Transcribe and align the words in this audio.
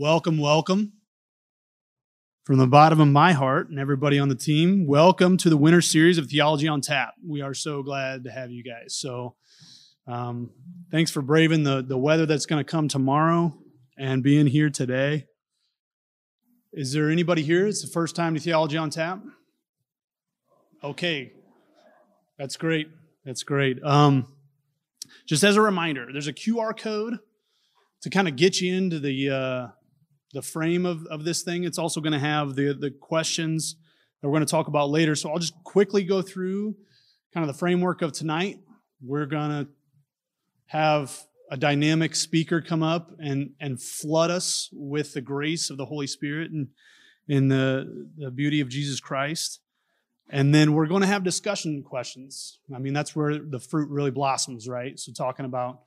Welcome, 0.00 0.38
welcome. 0.38 0.92
From 2.44 2.58
the 2.58 2.68
bottom 2.68 3.00
of 3.00 3.08
my 3.08 3.32
heart 3.32 3.68
and 3.68 3.80
everybody 3.80 4.16
on 4.20 4.28
the 4.28 4.36
team, 4.36 4.86
welcome 4.86 5.36
to 5.38 5.50
the 5.50 5.56
winter 5.56 5.80
series 5.80 6.18
of 6.18 6.30
Theology 6.30 6.68
on 6.68 6.80
Tap. 6.80 7.14
We 7.26 7.42
are 7.42 7.52
so 7.52 7.82
glad 7.82 8.22
to 8.22 8.30
have 8.30 8.52
you 8.52 8.62
guys. 8.62 8.94
So, 8.94 9.34
um, 10.06 10.50
thanks 10.92 11.10
for 11.10 11.20
braving 11.20 11.64
the, 11.64 11.82
the 11.82 11.98
weather 11.98 12.26
that's 12.26 12.46
going 12.46 12.64
to 12.64 12.70
come 12.70 12.86
tomorrow 12.86 13.58
and 13.98 14.22
being 14.22 14.46
here 14.46 14.70
today. 14.70 15.26
Is 16.72 16.92
there 16.92 17.10
anybody 17.10 17.42
here? 17.42 17.66
It's 17.66 17.82
the 17.82 17.90
first 17.90 18.14
time 18.14 18.34
to 18.34 18.40
Theology 18.40 18.76
on 18.76 18.90
Tap? 18.90 19.20
Okay, 20.84 21.32
that's 22.38 22.56
great. 22.56 22.88
That's 23.24 23.42
great. 23.42 23.82
Um, 23.82 24.32
just 25.26 25.42
as 25.42 25.56
a 25.56 25.60
reminder, 25.60 26.06
there's 26.12 26.28
a 26.28 26.32
QR 26.32 26.78
code 26.78 27.18
to 28.02 28.10
kind 28.10 28.28
of 28.28 28.36
get 28.36 28.60
you 28.60 28.72
into 28.72 29.00
the 29.00 29.30
uh, 29.30 29.66
the 30.38 30.42
frame 30.42 30.86
of, 30.86 31.04
of 31.06 31.24
this 31.24 31.42
thing. 31.42 31.64
It's 31.64 31.78
also 31.78 32.00
going 32.00 32.12
to 32.12 32.18
have 32.20 32.54
the 32.54 32.72
the 32.72 32.92
questions 32.92 33.74
that 34.20 34.28
we're 34.28 34.34
going 34.34 34.46
to 34.46 34.50
talk 34.50 34.68
about 34.68 34.88
later. 34.88 35.16
So 35.16 35.30
I'll 35.30 35.40
just 35.40 35.60
quickly 35.64 36.04
go 36.04 36.22
through 36.22 36.76
kind 37.34 37.42
of 37.42 37.52
the 37.52 37.58
framework 37.58 38.02
of 38.02 38.12
tonight. 38.12 38.60
We're 39.04 39.26
going 39.26 39.50
to 39.50 39.68
have 40.66 41.18
a 41.50 41.56
dynamic 41.56 42.14
speaker 42.14 42.60
come 42.60 42.84
up 42.84 43.10
and 43.18 43.50
and 43.58 43.82
flood 43.82 44.30
us 44.30 44.68
with 44.72 45.12
the 45.12 45.20
grace 45.20 45.70
of 45.70 45.76
the 45.76 45.86
Holy 45.86 46.06
Spirit 46.06 46.52
and 46.52 46.68
in 47.26 47.48
the, 47.48 48.06
the 48.16 48.30
beauty 48.30 48.60
of 48.60 48.68
Jesus 48.68 49.00
Christ. 49.00 49.60
And 50.30 50.54
then 50.54 50.72
we're 50.72 50.86
going 50.86 51.00
to 51.00 51.08
have 51.08 51.24
discussion 51.24 51.82
questions. 51.82 52.60
I 52.72 52.78
mean, 52.78 52.92
that's 52.92 53.16
where 53.16 53.40
the 53.40 53.58
fruit 53.58 53.90
really 53.90 54.12
blossoms, 54.12 54.68
right? 54.68 54.96
So, 55.00 55.10
talking 55.12 55.46
about 55.46 55.80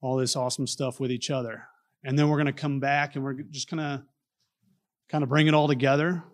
all 0.00 0.16
this 0.16 0.36
awesome 0.36 0.68
stuff 0.68 1.00
with 1.00 1.10
each 1.10 1.28
other. 1.28 1.64
And 2.04 2.18
then 2.18 2.28
we're 2.28 2.36
going 2.36 2.46
to 2.46 2.52
come 2.52 2.80
back 2.80 3.14
and 3.14 3.24
we're 3.24 3.34
just 3.50 3.70
going 3.70 3.78
to 3.78 4.02
kind 5.08 5.22
of 5.22 5.28
bring 5.28 5.46
it 5.46 5.54
all 5.54 5.68
together. 5.68 6.24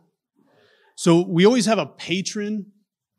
So, 0.94 1.20
we 1.26 1.44
always 1.44 1.66
have 1.66 1.78
a 1.78 1.86
patron 1.86 2.72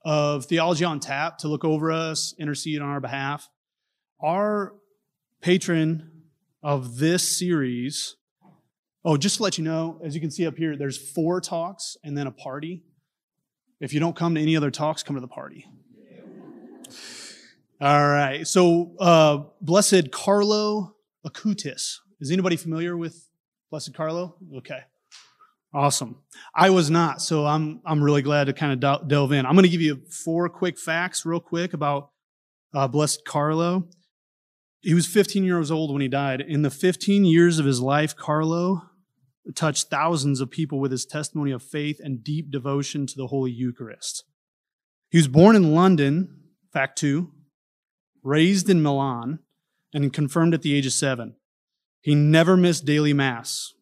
of 0.03 0.45
Theology 0.45 0.85
on 0.85 0.99
Tap 0.99 1.39
to 1.39 1.47
look 1.47 1.65
over 1.65 1.91
us, 1.91 2.33
intercede 2.39 2.81
on 2.81 2.89
our 2.89 3.01
behalf. 3.01 3.49
Our 4.21 4.73
patron 5.41 6.11
of 6.63 6.97
this 6.97 7.37
series, 7.37 8.15
oh, 9.05 9.17
just 9.17 9.37
to 9.37 9.43
let 9.43 9.57
you 9.57 9.63
know, 9.63 10.01
as 10.03 10.15
you 10.15 10.21
can 10.21 10.31
see 10.31 10.47
up 10.47 10.55
here, 10.57 10.75
there's 10.75 10.97
four 10.97 11.39
talks 11.41 11.97
and 12.03 12.17
then 12.17 12.25
a 12.25 12.31
party. 12.31 12.83
If 13.79 13.93
you 13.93 13.99
don't 13.99 14.15
come 14.15 14.33
to 14.35 14.41
any 14.41 14.57
other 14.57 14.71
talks, 14.71 15.03
come 15.03 15.15
to 15.15 15.21
the 15.21 15.27
party. 15.27 15.65
All 17.79 18.07
right. 18.07 18.47
So, 18.47 18.95
uh, 18.99 19.43
Blessed 19.61 20.09
Carlo 20.11 20.95
Acutis. 21.25 21.97
Is 22.19 22.31
anybody 22.31 22.55
familiar 22.55 22.97
with 22.97 23.29
Blessed 23.69 23.93
Carlo? 23.93 24.35
Okay. 24.57 24.79
Awesome. 25.73 26.17
I 26.55 26.69
was 26.71 26.89
not, 26.89 27.21
so 27.21 27.45
I'm 27.45 27.81
I'm 27.85 28.01
really 28.01 28.21
glad 28.21 28.45
to 28.45 28.53
kind 28.53 28.83
of 28.83 29.07
delve 29.07 29.31
in. 29.33 29.45
I'm 29.45 29.53
going 29.53 29.63
to 29.63 29.69
give 29.69 29.81
you 29.81 30.01
four 30.09 30.49
quick 30.49 30.79
facts, 30.79 31.25
real 31.25 31.39
quick, 31.39 31.73
about 31.73 32.09
uh, 32.73 32.87
Blessed 32.87 33.25
Carlo. 33.25 33.87
He 34.81 34.93
was 34.93 35.05
15 35.05 35.43
years 35.43 35.69
old 35.69 35.91
when 35.91 36.01
he 36.01 36.07
died. 36.07 36.41
In 36.41 36.61
the 36.61 36.71
15 36.71 37.25
years 37.25 37.59
of 37.59 37.65
his 37.65 37.81
life, 37.81 38.15
Carlo 38.15 38.83
touched 39.55 39.89
thousands 39.89 40.41
of 40.41 40.49
people 40.49 40.79
with 40.79 40.91
his 40.91 41.05
testimony 41.05 41.51
of 41.51 41.61
faith 41.61 41.99
and 42.03 42.23
deep 42.23 42.49
devotion 42.49 43.05
to 43.05 43.15
the 43.15 43.27
Holy 43.27 43.51
Eucharist. 43.51 44.23
He 45.09 45.17
was 45.17 45.27
born 45.27 45.55
in 45.55 45.75
London, 45.75 46.43
fact 46.73 46.97
two, 46.97 47.31
raised 48.23 48.69
in 48.69 48.81
Milan, 48.81 49.39
and 49.93 50.11
confirmed 50.11 50.53
at 50.53 50.61
the 50.63 50.73
age 50.73 50.85
of 50.85 50.93
seven. 50.93 51.35
He 52.07 52.15
never 52.15 52.55
missed 52.55 52.85
daily 52.85 53.11
Mass. 53.11 53.73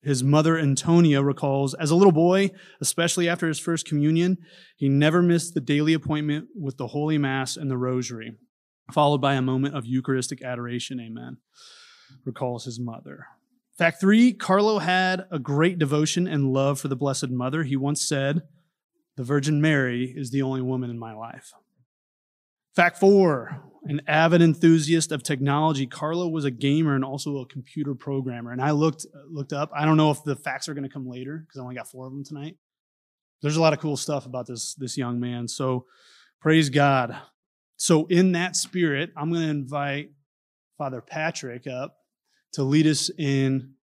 His 0.00 0.24
mother, 0.24 0.56
Antonia, 0.56 1.22
recalls 1.22 1.74
as 1.74 1.90
a 1.90 1.94
little 1.94 2.10
boy, 2.10 2.52
especially 2.80 3.28
after 3.28 3.46
his 3.46 3.58
first 3.58 3.86
communion, 3.86 4.38
he 4.78 4.88
never 4.88 5.20
missed 5.20 5.52
the 5.52 5.60
daily 5.60 5.92
appointment 5.92 6.46
with 6.58 6.78
the 6.78 6.86
Holy 6.86 7.18
Mass 7.18 7.54
and 7.54 7.70
the 7.70 7.76
Rosary, 7.76 8.38
followed 8.92 9.20
by 9.20 9.34
a 9.34 9.42
moment 9.42 9.76
of 9.76 9.84
Eucharistic 9.84 10.42
adoration. 10.42 10.98
Amen. 10.98 11.36
Recalls 12.24 12.64
his 12.64 12.80
mother. 12.80 13.26
Fact 13.76 14.00
three 14.00 14.32
Carlo 14.32 14.78
had 14.78 15.26
a 15.30 15.38
great 15.38 15.78
devotion 15.78 16.26
and 16.26 16.54
love 16.54 16.80
for 16.80 16.88
the 16.88 16.96
Blessed 16.96 17.28
Mother. 17.28 17.64
He 17.64 17.76
once 17.76 18.00
said, 18.08 18.40
The 19.18 19.22
Virgin 19.22 19.60
Mary 19.60 20.14
is 20.16 20.30
the 20.30 20.40
only 20.40 20.62
woman 20.62 20.88
in 20.88 20.98
my 20.98 21.12
life. 21.12 21.52
Fact 22.74 22.96
four 22.96 23.70
an 23.88 24.00
avid 24.06 24.42
enthusiast 24.42 25.12
of 25.12 25.22
technology, 25.22 25.86
Carlo 25.86 26.28
was 26.28 26.44
a 26.44 26.50
gamer 26.50 26.94
and 26.94 27.04
also 27.04 27.38
a 27.38 27.46
computer 27.46 27.94
programmer. 27.94 28.50
And 28.50 28.60
I 28.60 28.72
looked 28.72 29.06
looked 29.28 29.52
up. 29.52 29.70
I 29.74 29.84
don't 29.84 29.96
know 29.96 30.10
if 30.10 30.24
the 30.24 30.36
facts 30.36 30.68
are 30.68 30.74
going 30.74 30.84
to 30.84 30.92
come 30.92 31.08
later 31.08 31.44
because 31.46 31.60
I 31.60 31.62
only 31.62 31.76
got 31.76 31.88
four 31.88 32.06
of 32.06 32.12
them 32.12 32.24
tonight. 32.24 32.56
There's 33.42 33.56
a 33.56 33.60
lot 33.60 33.72
of 33.72 33.80
cool 33.80 33.96
stuff 33.96 34.26
about 34.26 34.46
this 34.46 34.74
this 34.74 34.96
young 34.96 35.20
man. 35.20 35.46
So 35.48 35.86
praise 36.40 36.68
God. 36.68 37.16
So 37.76 38.06
in 38.06 38.32
that 38.32 38.56
spirit, 38.56 39.10
I'm 39.16 39.30
going 39.30 39.42
to 39.42 39.50
invite 39.50 40.10
Father 40.78 41.00
Patrick 41.00 41.66
up 41.66 41.96
to 42.52 42.62
lead 42.62 42.86
us 42.86 43.10
in 43.18 43.74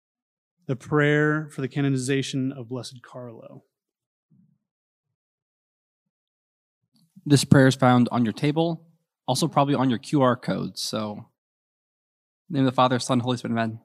the 0.67 0.75
prayer 0.75 1.49
for 1.51 1.61
the 1.61 1.67
canonization 1.67 2.51
of 2.51 2.69
Blessed 2.69 3.01
Carlo. 3.03 3.63
This 7.25 7.45
prayer 7.45 7.67
is 7.67 7.75
found 7.75 8.09
on 8.11 8.25
your 8.25 8.33
table, 8.33 8.85
also 9.27 9.47
probably 9.47 9.75
on 9.75 9.89
your 9.89 9.99
QR 9.99 10.41
code. 10.41 10.77
So, 10.77 11.25
name 12.49 12.65
of 12.65 12.71
the 12.71 12.75
Father, 12.75 12.99
Son, 12.99 13.19
Holy 13.19 13.37
Spirit, 13.37 13.53
Amen. 13.53 13.79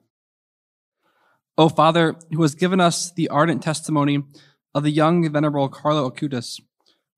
O 1.57 1.67
Father, 1.69 2.15
who 2.31 2.41
has 2.41 2.55
given 2.55 2.79
us 2.79 3.11
the 3.11 3.27
ardent 3.27 3.61
testimony 3.61 4.23
of 4.73 4.83
the 4.83 4.91
young 4.91 5.29
venerable 5.29 5.67
Carlo 5.69 6.09
Acutis, 6.09 6.61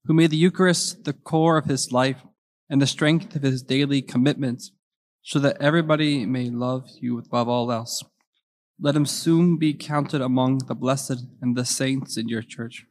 who 0.06 0.14
made 0.14 0.32
the 0.32 0.38
Eucharist 0.38 1.04
the 1.04 1.14
core 1.14 1.58
of 1.58 1.66
his 1.66 1.92
life 1.92 2.24
and 2.70 2.82
the 2.82 2.88
strength 2.88 3.36
of 3.36 3.44
his 3.44 3.62
daily 3.62 4.02
commitments 4.02 4.72
so 5.22 5.38
that 5.40 5.62
everybody 5.62 6.26
may 6.26 6.50
love 6.50 6.90
you 7.00 7.20
above 7.20 7.48
all 7.48 7.72
else. 7.72 8.04
Let 8.80 8.96
him 8.96 9.06
soon 9.06 9.58
be 9.58 9.74
counted 9.76 10.22
among 10.22 10.60
the 10.60 10.74
blessed 10.74 11.26
and 11.42 11.56
the 11.56 11.66
saints 11.66 12.18
in 12.18 12.28
your 12.28 12.42
church. 12.42 12.86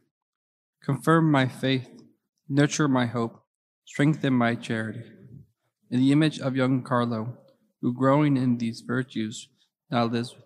Confirm 0.85 1.31
my 1.31 1.49
faith, 1.49 1.89
nurture 2.49 2.87
my 2.87 3.07
hope, 3.07 3.43
strengthen 3.85 4.35
my 4.35 4.55
charity. 4.55 5.03
In 5.91 5.99
the 5.99 6.13
image 6.13 6.39
of 6.39 6.55
young 6.55 6.83
Carlo, 6.83 7.37
who 7.81 7.93
growing 7.93 8.37
in 8.37 8.59
these 8.59 8.81
virtues 8.81 9.49
now 9.91 10.05
lives 10.05 10.37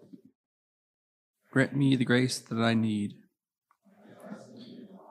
grant 1.51 1.77
me 1.77 1.97
the 1.97 2.05
grace 2.05 2.39
that 2.39 2.59
I 2.59 2.75
need. 2.75 3.15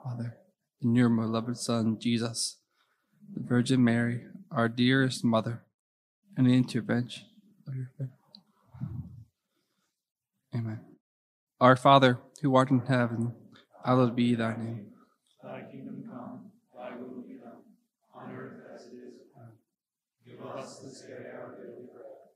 Father, 0.02 0.36
in 0.82 0.94
your 0.94 1.08
beloved 1.08 1.56
Son, 1.56 1.98
Jesus, 1.98 2.58
the 3.32 3.42
Virgin 3.42 3.82
Mary, 3.82 4.24
our 4.50 4.68
dearest 4.68 5.24
mother, 5.24 5.62
and 6.36 6.46
the 6.46 6.52
intervention 6.52 7.24
of 7.66 7.74
your 7.74 7.90
faith. 7.96 8.08
Amen. 10.54 10.80
Our 11.60 11.76
Father, 11.76 12.18
who 12.42 12.54
art 12.54 12.70
in 12.70 12.80
heaven, 12.80 13.34
hallowed 13.84 14.14
be 14.14 14.34
thy 14.34 14.56
name. 14.56 14.92
Thy 15.42 15.62
kingdom 15.70 16.04
come, 16.10 16.50
thy 16.76 16.96
will 16.96 17.22
be 17.22 17.34
done, 17.34 17.62
on 18.14 18.30
earth 18.34 18.60
as 18.74 18.86
it 18.86 18.94
is 18.94 19.14
in 19.14 19.28
heaven. 19.34 19.56
Give 20.26 20.44
us 20.44 20.78
this 20.80 21.00
day 21.02 21.30
our 21.32 21.56
daily 21.56 21.88
bread, 21.92 22.28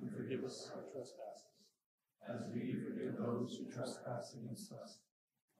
and 0.00 0.10
forgive 0.14 0.44
us 0.44 0.70
our 0.74 0.82
trespasses, 0.92 1.64
as 2.28 2.52
we 2.54 2.74
forgive 2.74 3.18
those 3.46 3.58
who 3.58 3.72
trespass 3.72 4.34
against 4.34 4.72
us. 4.72 4.98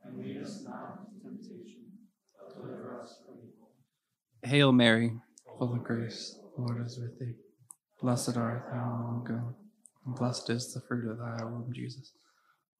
And 0.04 0.18
lead 0.18 0.42
us 0.42 0.62
not 0.64 1.00
into 1.22 1.28
temptation, 1.28 1.84
but 2.38 2.54
deliver 2.54 3.00
us 3.00 3.18
from 3.24 3.36
evil. 3.38 3.70
Hail 4.42 4.72
Mary, 4.72 5.12
full 5.58 5.72
of 5.72 5.84
grace, 5.84 6.38
the 6.56 6.62
Lord 6.62 6.84
is 6.86 6.98
with 6.98 7.18
thee. 7.18 7.34
Blessed 8.00 8.36
art 8.36 8.68
thou 8.70 8.78
among 8.78 9.24
women, 9.24 9.54
and 10.04 10.14
blessed 10.14 10.50
is 10.50 10.72
the 10.72 10.80
fruit 10.80 11.10
of 11.10 11.18
thy 11.18 11.44
womb, 11.44 11.72
Jesus. 11.74 12.12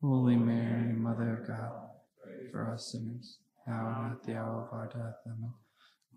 Holy 0.00 0.36
Mary, 0.36 0.92
Mother 0.92 1.40
of 1.40 1.48
God, 1.48 1.88
pray 2.22 2.50
for 2.52 2.72
us 2.72 2.92
sinners, 2.92 3.38
now 3.66 4.02
and 4.04 4.12
at 4.12 4.22
the 4.22 4.36
hour 4.36 4.68
of 4.68 4.72
our 4.72 4.86
death. 4.86 5.16
Amen. 5.26 5.54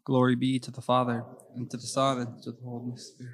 Glory 0.04 0.36
be 0.36 0.60
to 0.60 0.70
the 0.70 0.82
Father, 0.82 1.24
and 1.56 1.72
to 1.72 1.78
the 1.78 1.88
Son, 1.88 2.20
and 2.20 2.44
to 2.44 2.52
the 2.52 2.62
Holy 2.64 2.98
Spirit. 2.98 3.34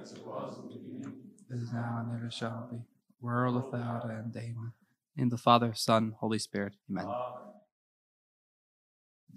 As 0.00 0.12
it 0.12 0.24
was 0.24 0.58
in 0.58 0.68
the 0.68 0.76
beginning, 0.76 1.14
Is 1.50 1.72
now 1.72 2.04
and 2.06 2.18
ever 2.18 2.30
shall 2.30 2.68
be, 2.70 2.78
world 3.20 3.64
without 3.64 4.04
end. 4.10 4.34
Amen. 4.36 4.72
In 5.16 5.28
the 5.28 5.38
Father, 5.38 5.72
Son, 5.74 6.14
Holy 6.20 6.38
Spirit. 6.38 6.74
Amen. 6.90 7.06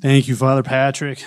Thank 0.01 0.27
you, 0.27 0.35
Father 0.35 0.63
Patrick. 0.63 1.23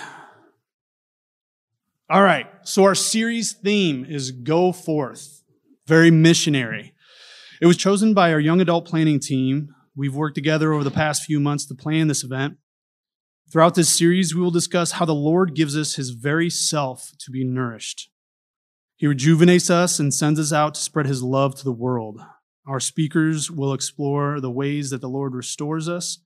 All 2.09 2.21
right, 2.21 2.45
so 2.63 2.83
our 2.83 2.93
series 2.93 3.53
theme 3.53 4.05
is 4.05 4.29
Go 4.31 4.71
Forth, 4.71 5.43
very 5.87 6.11
missionary. 6.11 6.93
It 7.59 7.65
was 7.65 7.77
chosen 7.77 8.13
by 8.13 8.31
our 8.31 8.39
young 8.39 8.61
adult 8.61 8.85
planning 8.85 9.19
team. 9.19 9.73
We've 9.95 10.13
worked 10.13 10.35
together 10.35 10.71
over 10.71 10.83
the 10.83 10.91
past 10.91 11.23
few 11.23 11.39
months 11.39 11.65
to 11.65 11.73
plan 11.73 12.07
this 12.07 12.23
event. 12.23 12.57
Throughout 13.51 13.75
this 13.75 13.89
series, 13.89 14.35
we 14.35 14.41
will 14.41 14.51
discuss 14.51 14.93
how 14.93 15.05
the 15.05 15.15
Lord 15.15 15.55
gives 15.55 15.75
us 15.75 15.95
his 15.95 16.11
very 16.11 16.49
self 16.49 17.11
to 17.19 17.31
be 17.31 17.43
nourished. 17.43 18.09
He 18.97 19.07
rejuvenates 19.07 19.69
us 19.69 19.99
and 19.99 20.13
sends 20.13 20.39
us 20.39 20.53
out 20.53 20.75
to 20.75 20.81
spread 20.81 21.05
his 21.05 21.23
love 21.23 21.55
to 21.55 21.63
the 21.63 21.71
world. 21.71 22.19
Our 22.67 22.79
speakers 22.79 23.51
will 23.51 23.73
explore 23.73 24.41
the 24.41 24.49
ways 24.49 24.89
that 24.89 25.01
the 25.01 25.09
Lord 25.09 25.35
restores 25.35 25.87
us, 25.87 26.19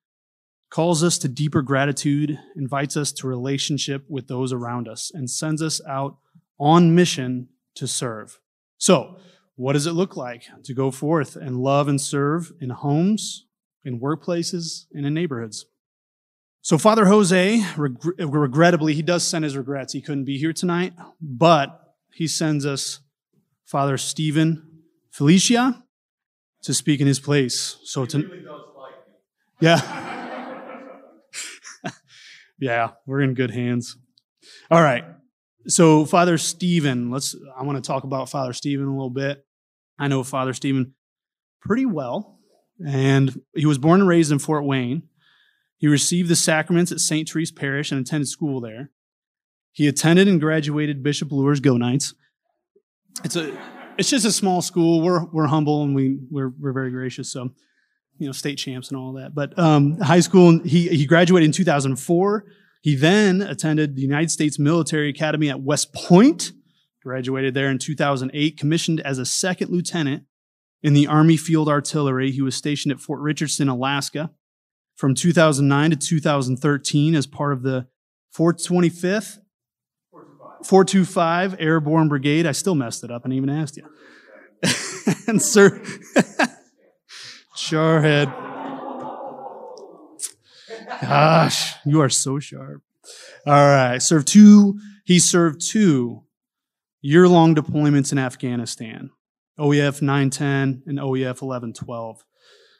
calls 0.69 1.03
us 1.03 1.17
to 1.19 1.27
deeper 1.27 1.61
gratitude, 1.61 2.39
invites 2.55 2.95
us 2.95 3.11
to 3.13 3.27
relationship 3.27 4.05
with 4.07 4.27
those 4.27 4.53
around 4.53 4.87
us, 4.87 5.11
and 5.13 5.29
sends 5.29 5.61
us 5.61 5.81
out 5.87 6.17
on 6.57 6.95
mission 6.95 7.49
to 7.75 7.87
serve. 7.87 8.39
So, 8.77 9.17
what 9.55 9.73
does 9.73 9.85
it 9.85 9.91
look 9.91 10.15
like 10.15 10.43
to 10.63 10.73
go 10.73 10.91
forth 10.91 11.35
and 11.35 11.57
love 11.57 11.89
and 11.89 11.99
serve 11.99 12.53
in 12.61 12.69
homes, 12.69 13.45
in 13.83 13.99
workplaces, 13.99 14.85
and 14.93 15.05
in 15.05 15.13
neighborhoods? 15.13 15.65
So, 16.61 16.77
Father 16.77 17.05
Jose, 17.07 17.65
reg- 17.75 17.97
regrettably, 18.17 18.93
he 18.93 19.01
does 19.01 19.27
send 19.27 19.43
his 19.43 19.57
regrets. 19.57 19.91
He 19.91 20.01
couldn't 20.01 20.25
be 20.25 20.37
here 20.37 20.53
tonight, 20.53 20.93
but 21.19 21.95
he 22.13 22.27
sends 22.27 22.65
us 22.65 23.01
Father 23.65 23.97
Stephen 23.97 24.83
Felicichia 25.13 25.83
to 26.63 26.73
speak 26.73 27.01
in 27.01 27.07
his 27.07 27.19
place. 27.19 27.77
So, 27.83 28.05
to, 28.05 28.29
yeah. 29.59 30.55
yeah, 32.59 32.91
we're 33.05 33.21
in 33.21 33.33
good 33.33 33.51
hands. 33.51 33.97
All 34.71 34.81
right. 34.81 35.05
So, 35.67 36.05
Father 36.05 36.37
Stephen, 36.37 37.11
let's, 37.11 37.35
I 37.57 37.63
want 37.63 37.83
to 37.83 37.87
talk 37.87 38.03
about 38.03 38.29
Father 38.29 38.53
Stephen 38.53 38.85
a 38.85 38.91
little 38.91 39.09
bit. 39.09 39.45
I 39.97 40.07
know 40.07 40.23
Father 40.23 40.53
Stephen 40.53 40.93
pretty 41.61 41.85
well, 41.85 42.39
and 42.85 43.41
he 43.53 43.65
was 43.65 43.77
born 43.77 43.99
and 43.99 44.09
raised 44.09 44.31
in 44.31 44.39
Fort 44.39 44.65
Wayne. 44.65 45.03
He 45.77 45.87
received 45.87 46.29
the 46.29 46.35
sacraments 46.35 46.91
at 46.91 46.99
St. 46.99 47.29
Therese 47.29 47.51
Parish 47.51 47.91
and 47.91 48.01
attended 48.01 48.27
school 48.27 48.59
there. 48.61 48.91
He 49.71 49.87
attended 49.87 50.27
and 50.27 50.39
graduated 50.39 51.03
Bishop 51.03 51.31
Luers 51.31 51.59
Go 51.59 51.77
Knights. 51.77 52.13
It's 53.23 53.35
a, 53.35 53.57
it's 53.99 54.09
just 54.09 54.25
a 54.25 54.31
small 54.31 54.61
school. 54.61 55.01
We're 55.01 55.25
we're 55.25 55.47
humble 55.47 55.83
and 55.83 55.93
we 55.93 56.19
we're 56.31 56.53
we're 56.59 56.73
very 56.73 56.89
gracious. 56.89 57.31
So, 57.31 57.49
you 58.17 58.25
know, 58.25 58.31
state 58.31 58.57
champs 58.57 58.89
and 58.89 58.97
all 58.97 59.13
that. 59.13 59.35
But 59.35 59.57
um, 59.59 59.99
high 59.99 60.21
school, 60.21 60.59
he 60.59 60.87
he 60.87 61.05
graduated 61.05 61.45
in 61.45 61.51
2004. 61.51 62.45
He 62.81 62.95
then 62.95 63.41
attended 63.41 63.95
the 63.95 64.01
United 64.01 64.31
States 64.31 64.57
Military 64.57 65.09
Academy 65.09 65.49
at 65.49 65.61
West 65.61 65.93
Point, 65.93 66.53
graduated 67.03 67.53
there 67.53 67.69
in 67.69 67.77
2008, 67.77 68.57
commissioned 68.57 69.01
as 69.01 69.19
a 69.19 69.25
second 69.25 69.69
lieutenant 69.69 70.23
in 70.81 70.93
the 70.93 71.05
Army 71.05 71.35
Field 71.35 71.67
Artillery. 71.67 72.31
He 72.31 72.41
was 72.41 72.55
stationed 72.55 72.93
at 72.93 73.01
Fort 73.01 73.19
Richardson, 73.19 73.67
Alaska 73.67 74.31
from 74.95 75.15
2009 75.15 75.91
to 75.91 75.97
2013 75.97 77.15
as 77.15 77.25
part 77.25 77.53
of 77.53 77.63
the 77.63 77.87
425th 78.37 79.39
425 80.63 81.55
Airborne 81.59 82.09
Brigade. 82.09 82.45
I 82.45 82.51
still 82.51 82.75
messed 82.75 83.03
it 83.03 83.11
up 83.11 83.25
and 83.25 83.33
even 83.33 83.49
asked 83.49 83.77
you. 83.77 83.85
and 85.27 85.41
sir, 85.41 85.81
Charhead. 87.55 88.33
Gosh, 91.01 91.75
you 91.85 92.01
are 92.01 92.09
so 92.09 92.39
sharp. 92.39 92.81
All 93.45 93.53
right. 93.53 94.01
Served 94.01 94.27
two, 94.27 94.79
he 95.05 95.19
served 95.19 95.61
two 95.61 96.23
year 97.01 97.27
long 97.27 97.55
deployments 97.55 98.11
in 98.11 98.17
Afghanistan 98.17 99.11
OEF 99.59 100.01
910 100.01 100.83
and 100.87 100.99
OEF 100.99 101.41
1112. 101.41 102.23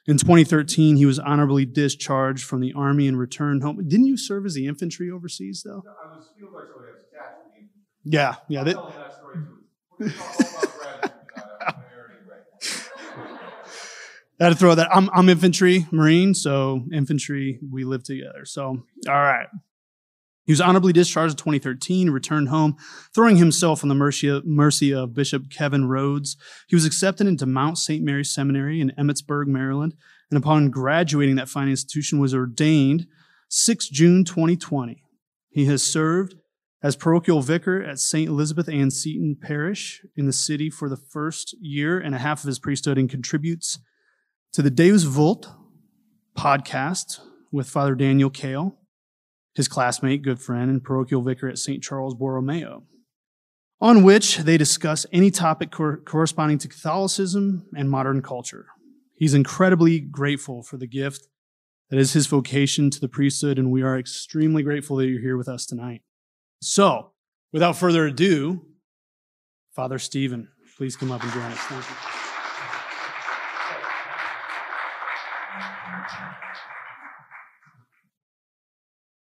In 0.08 0.18
2013, 0.18 0.96
he 0.96 1.06
was 1.06 1.20
honorably 1.20 1.66
discharged 1.66 2.44
from 2.44 2.62
the 2.62 2.74
Army 2.74 3.08
and 3.08 3.20
returned 3.20 3.62
home. 3.64 3.86
Didn't 3.88 4.08
you 4.08 4.18
serve 4.18 4.46
as 4.46 4.54
the 4.54 4.66
infantry 4.66 5.12
overseas, 5.12 5.62
though? 5.64 5.84
I 5.86 6.16
was 6.16 6.30
field. 6.38 6.52
I 6.54 6.56
was 6.56 7.04
attached 7.12 7.44
to 7.44 7.50
the 7.52 7.58
infantry. 7.58 7.89
Yeah, 8.04 8.36
yeah. 8.48 8.64
That, 8.64 8.76
that 8.76 9.14
story 9.16 9.36
too. 9.36 9.66
We're 10.00 10.08
gonna 10.08 10.18
talk 10.18 10.34
all 10.34 10.64
about 10.64 10.78
gratitude 10.78 11.28
tonight. 11.36 11.62
I'm 11.68 11.76
very 11.92 12.16
grateful. 12.26 13.38
I 14.40 14.44
had 14.46 14.50
to 14.50 14.56
throw 14.56 14.76
that. 14.76 14.88
I'm, 14.96 15.10
I'm 15.14 15.30
infantry, 15.30 15.86
Marine, 15.92 16.34
so 16.34 16.86
infantry, 16.94 17.60
we 17.70 17.84
live 17.84 18.04
together. 18.04 18.46
So, 18.46 18.64
all 19.08 19.14
right. 19.14 19.48
He 20.46 20.52
was 20.52 20.62
honorably 20.62 20.94
discharged 20.94 21.34
in 21.34 21.38
2013, 21.38 22.10
returned 22.10 22.50
home, 22.50 22.76
throwing 23.14 23.36
himself 23.36 23.84
on 23.84 23.90
the 23.90 23.94
mercy, 23.94 24.42
mercy 24.44 24.92
of 24.92 25.14
Bishop 25.14 25.52
Kevin 25.52 25.84
Rhoades. 25.84 26.38
He 26.68 26.76
was 26.76 26.86
accepted 26.86 27.28
into 27.28 27.46
Mount 27.46 27.78
St. 27.78 28.04
Mary 28.04 28.26
Seminary 28.26 28.82
in 28.82 28.92
Emmitsburg, 28.98 29.46
Maryland, 29.46 29.94
and 30.32 30.40
upon 30.40 30.72
graduating 30.72 31.36
that 31.36 31.50
fine 31.50 31.70
institution 31.70 32.18
was 32.18 32.34
ordained 32.34 33.06
6 33.50 33.90
June 33.90 34.26
2020. 34.26 35.04
He 35.52 35.66
has 35.66 35.84
served 35.84 36.34
as 36.82 36.96
parochial 36.96 37.42
vicar 37.42 37.84
at 37.84 38.00
St. 38.00 38.30
Elizabeth 38.30 38.70
Ann 38.70 38.90
Seton 38.90 39.36
Parish 39.40 40.02
in 40.16 40.26
the 40.26 40.34
city 40.34 40.70
for 40.70 40.88
the 40.90 40.98
first 40.98 41.56
year 41.60 42.00
and 42.00 42.16
a 42.16 42.20
half 42.20 42.44
of 42.44 42.48
his 42.48 42.60
priesthood 42.60 42.98
and 42.98 43.10
contributes 43.10 43.80
to 44.54 44.62
the 44.62 44.70
Deus 44.70 45.04
Vult 45.04 45.48
podcast 46.38 47.20
with 47.52 47.68
Father 47.68 47.96
Daniel 47.96 48.30
Koehl, 48.30 48.76
his 49.56 49.68
classmate, 49.68 50.22
good 50.22 50.40
friend, 50.40 50.70
and 50.70 50.84
parochial 50.84 51.22
vicar 51.22 51.50
at 51.50 51.58
St. 51.58 51.84
Charles 51.84 52.16
Borromeo, 52.16 52.84
on 53.82 54.04
which 54.04 54.38
they 54.38 54.58
discuss 54.58 55.06
any 55.12 55.32
topic 55.32 55.72
cor- 55.72 55.98
corresponding 55.98 56.60
to 56.60 56.68
Catholicism 56.68 57.68
and 57.76 57.90
modern 57.90 58.22
culture. 58.22 58.68
He's 59.16 59.34
incredibly 59.34 60.00
grateful 60.00 60.64
for 60.64 60.78
the 60.78 60.88
gift 60.88 61.28
that 61.90 62.00
is 62.00 62.14
his 62.14 62.28
vocation 62.28 62.90
to 62.92 63.00
the 63.02 63.10
priesthood, 63.10 63.60
and 63.60 63.70
we 63.70 63.82
are 63.82 64.00
extremely 64.00 64.64
grateful 64.64 64.96
that 64.98 65.08
you're 65.08 65.20
here 65.20 65.38
with 65.38 65.50
us 65.50 65.66
tonight. 65.66 66.04
So, 66.62 67.12
without 67.54 67.78
further 67.78 68.06
ado, 68.08 68.66
Father 69.76 70.00
Stephen, 70.00 70.50
please 70.78 70.96
come 70.96 71.12
up 71.12 71.24
and 71.24 71.32
join 71.32 71.44
us. 71.44 71.58
Thank 71.58 71.90
you. 71.90 71.96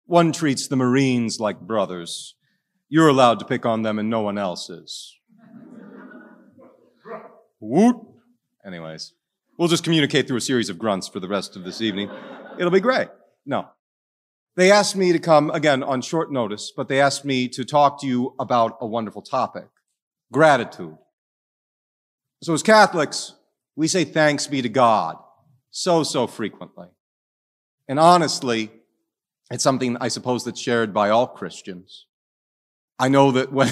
One 0.06 0.32
treats 0.32 0.68
the 0.68 0.76
Marines 0.76 1.40
like 1.40 1.60
brothers. 1.60 2.36
You're 2.88 3.08
allowed 3.08 3.40
to 3.40 3.46
pick 3.46 3.66
on 3.66 3.82
them 3.82 3.98
and 3.98 4.12
no 4.12 4.22
one 4.22 4.38
else 4.38 4.70
is. 4.70 5.18
Woot! 7.60 7.96
Anyways, 8.64 9.14
we'll 9.58 9.70
just 9.70 9.84
communicate 9.84 10.28
through 10.28 10.38
a 10.38 10.42
series 10.42 10.70
of 10.70 10.78
grunts 10.78 11.08
for 11.08 11.20
the 11.20 11.28
rest 11.28 11.56
of 11.56 11.64
this 11.64 11.82
evening. 11.82 12.12
It'll 12.60 12.70
be 12.70 12.80
great. 12.80 13.08
No. 13.44 13.70
They 14.56 14.72
asked 14.72 14.96
me 14.96 15.12
to 15.12 15.20
come 15.20 15.50
again 15.50 15.82
on 15.82 16.02
short 16.02 16.32
notice, 16.32 16.72
but 16.76 16.88
they 16.88 17.02
asked 17.02 17.26
me 17.26 17.48
to 17.50 17.66
talk 17.66 18.00
to 18.02 18.08
you 18.08 18.36
about 18.40 18.78
a 18.82 18.86
wonderful 18.86 19.24
topic. 19.24 19.68
Gratitude. 20.32 20.98
So 22.44 22.54
as 22.54 22.62
Catholics, 22.62 23.34
we 23.76 23.88
say 23.88 24.04
thanks 24.04 24.46
be 24.48 24.62
to 24.62 24.70
God 24.70 25.18
so, 25.72 26.04
so 26.04 26.28
frequently. 26.28 26.88
And 27.88 28.00
honestly, 28.00 28.72
it's 29.50 29.64
something 29.64 29.98
I 30.00 30.08
suppose 30.08 30.46
that's 30.46 30.60
shared 30.60 30.94
by 30.94 31.10
all 31.10 31.28
Christians. 31.28 32.06
I 33.00 33.08
know 33.08 33.32
that 33.32 33.52
when, 33.52 33.72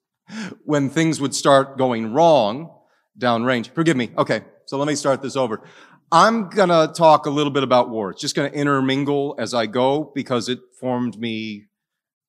when 0.64 0.90
things 0.90 1.20
would 1.20 1.34
start 1.34 1.78
going 1.78 2.12
wrong 2.12 2.74
downrange, 3.18 3.68
forgive 3.72 3.96
me. 3.96 4.10
Okay. 4.18 4.42
So 4.66 4.78
let 4.78 4.86
me 4.86 4.96
start 4.96 5.22
this 5.22 5.36
over. 5.36 5.62
I'm 6.10 6.48
going 6.48 6.70
to 6.70 6.90
talk 6.94 7.26
a 7.26 7.30
little 7.30 7.52
bit 7.52 7.62
about 7.62 7.90
war. 7.90 8.10
It's 8.10 8.20
just 8.20 8.34
going 8.34 8.50
to 8.50 8.56
intermingle 8.56 9.34
as 9.38 9.52
I 9.52 9.66
go 9.66 10.10
because 10.14 10.48
it 10.48 10.58
formed 10.80 11.18
me, 11.18 11.66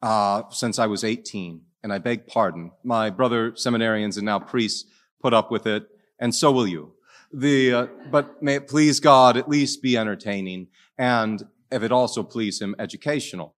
uh, 0.01 0.43
since 0.49 0.79
I 0.79 0.87
was 0.87 1.05
18. 1.05 1.61
And 1.81 1.93
I 1.93 1.97
beg 1.99 2.27
pardon. 2.27 2.71
My 2.83 3.09
brother 3.09 3.51
seminarians 3.51 4.17
and 4.17 4.25
now 4.25 4.37
priests 4.39 4.85
put 5.21 5.33
up 5.33 5.49
with 5.49 5.65
it. 5.65 5.83
And 6.19 6.35
so 6.35 6.51
will 6.51 6.67
you. 6.67 6.93
The, 7.31 7.73
uh, 7.73 7.87
but 8.11 8.43
may 8.43 8.55
it 8.55 8.67
please 8.67 8.99
God 8.99 9.37
at 9.37 9.47
least 9.47 9.81
be 9.81 9.97
entertaining 9.97 10.67
and 10.97 11.41
if 11.71 11.81
it 11.81 11.91
also 11.91 12.21
please 12.23 12.61
him 12.61 12.75
educational. 12.79 13.55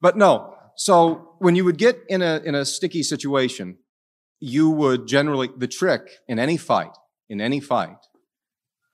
But 0.00 0.16
no. 0.16 0.56
So 0.74 1.36
when 1.38 1.54
you 1.54 1.64
would 1.64 1.78
get 1.78 2.00
in 2.08 2.20
a, 2.20 2.40
in 2.44 2.56
a 2.56 2.64
sticky 2.64 3.04
situation, 3.04 3.78
you 4.40 4.70
would 4.70 5.06
generally, 5.06 5.50
the 5.56 5.68
trick 5.68 6.08
in 6.26 6.40
any 6.40 6.56
fight, 6.56 6.96
in 7.28 7.40
any 7.40 7.60
fight, 7.60 7.98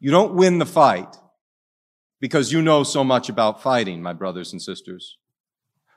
you 0.01 0.11
don't 0.11 0.35
win 0.35 0.59
the 0.59 0.67
fight 0.67 1.17
because 2.21 2.53
you 2.53 2.63
know 2.63 2.83
so 2.83 3.05
much 3.05 3.29
about 3.29 3.63
fighting, 3.63 4.03
my 4.03 4.13
brothers 4.13 4.53
and 4.53 4.61
sisters. 4.61 5.19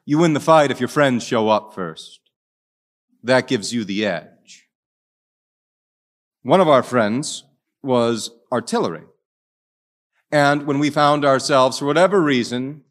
You 0.06 0.18
win 0.18 0.34
the 0.34 0.40
fight 0.40 0.72
if 0.72 0.80
your 0.80 0.90
friends 0.90 1.24
show 1.24 1.50
up 1.50 1.74
first. 1.74 2.20
That 3.24 3.48
gives 3.48 3.74
you 3.74 3.84
the 3.84 4.06
edge. 4.06 4.68
One 6.44 6.60
of 6.60 6.68
our 6.68 6.82
friends 6.82 7.44
was 7.84 8.32
artillery. 8.52 9.04
And 10.32 10.66
when 10.66 10.80
we 10.80 10.90
found 10.90 11.26
ourselves, 11.26 11.78
for 11.78 11.86
whatever 11.86 12.22
reason, 12.22 12.84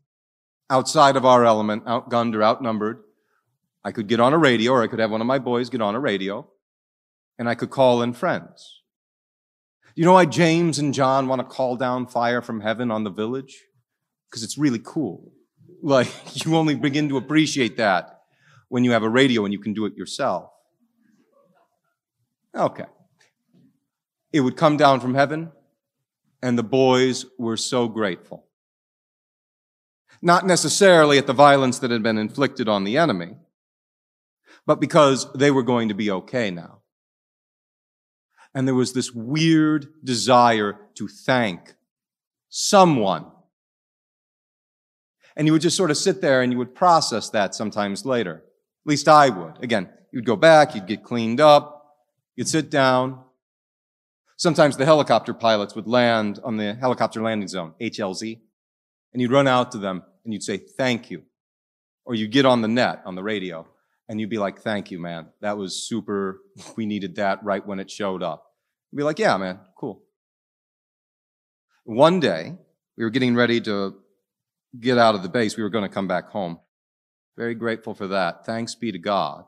outside 0.69 1.17
of 1.17 1.25
our 1.25 1.45
element, 1.45 1.85
outgunned 1.87 2.35
or 2.35 2.45
outnumbered, 2.45 3.02
I 3.83 3.93
could 3.93 4.07
get 4.07 4.21
on 4.21 4.33
a 4.33 4.38
radio 4.38 4.73
or 4.73 4.83
I 4.83 4.87
could 4.87 4.99
have 4.99 5.11
one 5.11 5.21
of 5.21 5.26
my 5.26 5.38
boys 5.38 5.71
get 5.71 5.81
on 5.81 5.95
a 5.95 6.00
radio 6.00 6.47
and 7.38 7.49
I 7.49 7.55
could 7.55 7.71
call 7.71 8.02
in 8.02 8.12
friends. 8.12 8.80
You 10.00 10.07
know 10.07 10.14
why 10.14 10.25
James 10.25 10.78
and 10.78 10.95
John 10.95 11.28
want 11.28 11.40
to 11.40 11.45
call 11.47 11.76
down 11.76 12.07
fire 12.07 12.40
from 12.40 12.62
heaven 12.62 12.90
on 12.90 13.04
the 13.04 13.11
village? 13.11 13.64
Because 14.30 14.42
it's 14.42 14.57
really 14.57 14.80
cool. 14.83 15.30
Like, 15.83 16.09
you 16.42 16.57
only 16.57 16.75
begin 16.75 17.11
to 17.11 17.19
appreciate 17.19 17.76
that 17.76 18.23
when 18.71 18.83
you 18.83 18.92
have 18.92 19.02
a 19.02 19.11
radio 19.11 19.45
and 19.45 19.52
you 19.52 19.59
can 19.59 19.75
do 19.75 19.85
it 19.85 19.95
yourself. 19.99 20.52
Okay. 22.57 22.87
It 24.33 24.40
would 24.40 24.57
come 24.57 24.78
down 24.78 25.00
from 25.00 25.14
heaven 25.14 25.52
And 26.42 26.57
the 26.57 26.62
boys 26.62 27.26
were 27.38 27.59
so 27.59 27.87
grateful. 27.87 28.47
Not 30.23 30.47
necessarily 30.47 31.19
at 31.19 31.26
the 31.26 31.35
violence 31.35 31.78
that 31.80 31.90
had 31.90 32.02
been 32.02 32.16
inflicted 32.16 32.71
on 32.71 32.85
the 32.85 32.97
enemy, 32.97 33.35
but 34.64 34.80
because 34.80 35.30
they 35.35 35.50
were 35.50 35.62
going 35.62 35.88
to 35.88 35.95
be 35.95 36.11
okay 36.11 36.50
now. 36.50 36.80
And 38.54 38.66
there 38.66 38.75
was 38.75 38.92
this 38.92 39.12
weird 39.12 39.88
desire 40.02 40.76
to 40.95 41.09
thank 41.09 41.75
someone. 42.49 43.26
And 45.37 45.47
you 45.47 45.52
would 45.52 45.62
just 45.62 45.76
sort 45.76 45.90
of 45.90 45.97
sit 45.97 46.21
there 46.21 46.42
and 46.42 46.52
you 46.52 46.59
would 46.59 46.75
process 46.75 47.30
that 47.30 47.54
sometimes 47.54 48.04
later. 48.04 48.42
At 48.85 48.90
least 48.90 49.09
I 49.09 49.28
would. 49.28 49.62
Again, 49.62 49.88
you'd 50.12 50.26
go 50.26 50.37
back, 50.37 50.75
you'd 50.75 50.87
get 50.87 51.04
cleaned 51.04 51.40
up, 51.40 51.97
you'd 52.35 52.49
sit 52.49 52.71
down. 52.71 53.23
Sometimes 54.37 54.76
the 54.76 54.85
helicopter 54.85 55.35
pilots 55.35 55.75
would 55.75 55.87
land 55.87 56.40
on 56.42 56.57
the 56.57 56.75
helicopter 56.75 57.23
landing 57.23 57.49
zone, 57.49 57.75
HLZ, 57.80 58.38
and 59.12 59.23
you'd 59.23 59.30
run 59.30 59.47
out 59.47 59.73
to 59.73 59.78
them 59.78 60.02
and 60.25 60.33
you'd 60.33 60.42
say, 60.42 60.57
thank 60.57 61.11
you. 61.11 61.23
Or 62.04 62.14
you'd 62.14 62.33
get 62.33 62.47
on 62.47 62.62
the 62.62 62.69
net, 62.69 63.02
on 63.04 63.14
the 63.14 63.23
radio, 63.23 63.69
and 64.11 64.21
you'd 64.21 64.29
be 64.29 64.38
like, 64.38 64.61
thank 64.61 64.90
you, 64.90 64.99
man. 64.99 65.29
That 65.40 65.57
was 65.57 65.87
super. 65.87 66.40
We 66.76 66.85
needed 66.85 67.14
that 67.14 67.45
right 67.45 67.64
when 67.64 67.79
it 67.79 67.88
showed 67.88 68.25
up. 68.25 68.45
You'd 68.90 68.99
be 68.99 69.05
like, 69.05 69.21
yeah, 69.21 69.37
man, 69.37 69.61
cool. 69.79 70.02
One 71.85 72.19
day, 72.19 72.57
we 72.99 73.05
were 73.05 73.11
getting 73.11 73.37
ready 73.37 73.61
to 73.61 73.95
get 74.79 74.99
out 74.99 75.14
of 75.14 75.23
the 75.23 75.29
base. 75.29 75.57
We 75.57 75.62
were 75.62 75.71
going 75.71 75.88
to 75.88 75.95
come 75.95 76.09
back 76.09 76.31
home. 76.31 76.59
Very 77.37 77.55
grateful 77.55 77.95
for 77.95 78.09
that. 78.09 78.45
Thanks 78.45 78.75
be 78.75 78.90
to 78.90 78.99
God. 78.99 79.45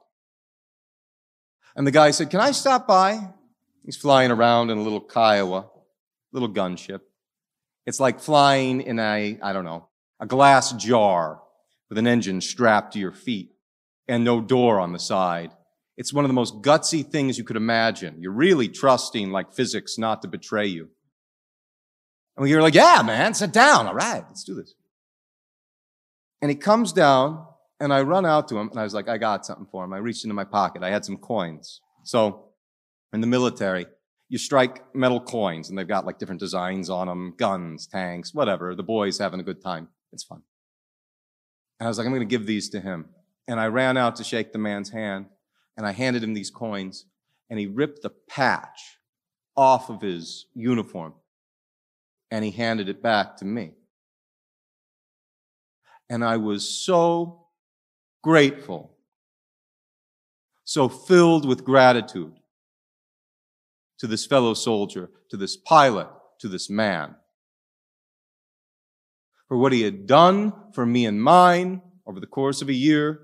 And 1.74 1.84
the 1.84 1.90
guy 1.90 2.12
said, 2.12 2.30
Can 2.30 2.40
I 2.40 2.52
stop 2.52 2.86
by? 2.86 3.30
He's 3.84 3.96
flying 3.96 4.30
around 4.30 4.70
in 4.70 4.78
a 4.78 4.82
little 4.82 5.00
Kiowa, 5.00 5.70
little 6.32 6.48
gunship. 6.48 7.00
It's 7.84 7.98
like 7.98 8.20
flying 8.20 8.80
in 8.80 9.00
a, 9.00 9.40
I 9.42 9.52
don't 9.52 9.64
know, 9.64 9.88
a 10.20 10.26
glass 10.26 10.70
jar 10.74 11.42
with 11.88 11.98
an 11.98 12.06
engine 12.06 12.40
strapped 12.40 12.92
to 12.92 13.00
your 13.00 13.12
feet 13.12 13.51
and 14.08 14.24
no 14.24 14.40
door 14.40 14.80
on 14.80 14.92
the 14.92 14.98
side. 14.98 15.52
It's 15.96 16.12
one 16.12 16.24
of 16.24 16.28
the 16.28 16.34
most 16.34 16.62
gutsy 16.62 17.06
things 17.06 17.38
you 17.38 17.44
could 17.44 17.56
imagine. 17.56 18.16
You're 18.20 18.32
really 18.32 18.68
trusting 18.68 19.30
like 19.30 19.52
physics 19.52 19.98
not 19.98 20.22
to 20.22 20.28
betray 20.28 20.66
you. 20.66 20.88
And 22.36 22.48
you're 22.48 22.62
like, 22.62 22.74
yeah, 22.74 23.02
man, 23.04 23.34
sit 23.34 23.52
down. 23.52 23.86
All 23.86 23.94
right, 23.94 24.24
let's 24.26 24.44
do 24.44 24.54
this. 24.54 24.74
And 26.40 26.50
he 26.50 26.56
comes 26.56 26.92
down 26.92 27.46
and 27.78 27.92
I 27.92 28.02
run 28.02 28.24
out 28.24 28.48
to 28.48 28.58
him 28.58 28.70
and 28.70 28.80
I 28.80 28.84
was 28.84 28.94
like, 28.94 29.08
I 29.08 29.18
got 29.18 29.44
something 29.44 29.66
for 29.70 29.84
him. 29.84 29.92
I 29.92 29.98
reached 29.98 30.24
into 30.24 30.34
my 30.34 30.44
pocket. 30.44 30.82
I 30.82 30.90
had 30.90 31.04
some 31.04 31.18
coins. 31.18 31.80
So 32.04 32.46
in 33.12 33.20
the 33.20 33.26
military, 33.26 33.86
you 34.28 34.38
strike 34.38 34.82
metal 34.94 35.20
coins 35.20 35.68
and 35.68 35.78
they've 35.78 35.86
got 35.86 36.06
like 36.06 36.18
different 36.18 36.40
designs 36.40 36.88
on 36.88 37.06
them, 37.06 37.34
guns, 37.36 37.86
tanks, 37.86 38.32
whatever. 38.32 38.74
The 38.74 38.82
boys 38.82 39.18
having 39.18 39.40
a 39.40 39.44
good 39.44 39.62
time. 39.62 39.88
It's 40.12 40.24
fun. 40.24 40.42
And 41.78 41.86
I 41.86 41.90
was 41.90 41.98
like, 41.98 42.06
I'm 42.06 42.12
going 42.12 42.26
to 42.26 42.38
give 42.38 42.46
these 42.46 42.70
to 42.70 42.80
him. 42.80 43.10
And 43.48 43.58
I 43.60 43.66
ran 43.66 43.96
out 43.96 44.16
to 44.16 44.24
shake 44.24 44.52
the 44.52 44.58
man's 44.58 44.90
hand 44.90 45.26
and 45.76 45.86
I 45.86 45.92
handed 45.92 46.22
him 46.22 46.34
these 46.34 46.50
coins 46.50 47.06
and 47.50 47.58
he 47.58 47.66
ripped 47.66 48.02
the 48.02 48.12
patch 48.28 48.98
off 49.56 49.90
of 49.90 50.00
his 50.00 50.46
uniform 50.54 51.14
and 52.30 52.44
he 52.44 52.50
handed 52.50 52.88
it 52.88 53.02
back 53.02 53.36
to 53.38 53.44
me. 53.44 53.72
And 56.08 56.24
I 56.24 56.36
was 56.36 56.68
so 56.68 57.46
grateful, 58.22 58.96
so 60.64 60.88
filled 60.88 61.46
with 61.46 61.64
gratitude 61.64 62.34
to 63.98 64.06
this 64.06 64.26
fellow 64.26 64.54
soldier, 64.54 65.10
to 65.30 65.36
this 65.36 65.56
pilot, 65.56 66.08
to 66.40 66.48
this 66.48 66.68
man 66.70 67.16
for 69.52 69.58
what 69.58 69.72
he 69.74 69.82
had 69.82 70.06
done 70.06 70.50
for 70.72 70.86
me 70.86 71.04
and 71.04 71.22
mine 71.22 71.82
over 72.06 72.18
the 72.18 72.26
course 72.26 72.62
of 72.62 72.70
a 72.70 72.72
year, 72.72 73.20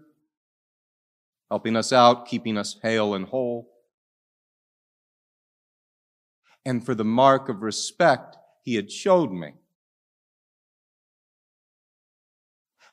helping 1.50 1.76
us 1.76 1.92
out, 1.92 2.26
keeping 2.26 2.58
us 2.58 2.76
hale 2.82 3.14
and 3.14 3.26
whole, 3.26 3.70
and 6.64 6.84
for 6.84 6.94
the 6.94 7.04
mark 7.04 7.48
of 7.48 7.62
respect 7.62 8.36
he 8.62 8.74
had 8.74 8.92
showed 8.92 9.32
me. 9.32 9.54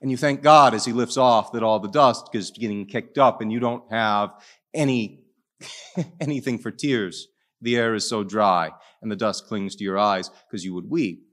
And 0.01 0.11
you 0.11 0.17
thank 0.17 0.41
God 0.41 0.73
as 0.73 0.85
he 0.85 0.93
lifts 0.93 1.17
off 1.17 1.51
that 1.53 1.63
all 1.63 1.79
the 1.79 1.87
dust 1.87 2.29
is 2.33 2.51
getting 2.51 2.85
kicked 2.85 3.17
up 3.17 3.41
and 3.41 3.51
you 3.51 3.59
don't 3.59 3.83
have 3.91 4.31
any, 4.73 5.23
anything 6.19 6.59
for 6.59 6.71
tears. 6.71 7.27
The 7.61 7.77
air 7.77 7.95
is 7.95 8.07
so 8.07 8.23
dry 8.23 8.71
and 9.01 9.11
the 9.11 9.15
dust 9.15 9.47
clings 9.47 9.75
to 9.77 9.83
your 9.83 9.97
eyes 9.97 10.29
because 10.47 10.63
you 10.63 10.73
would 10.73 10.89
weep. 10.89 11.25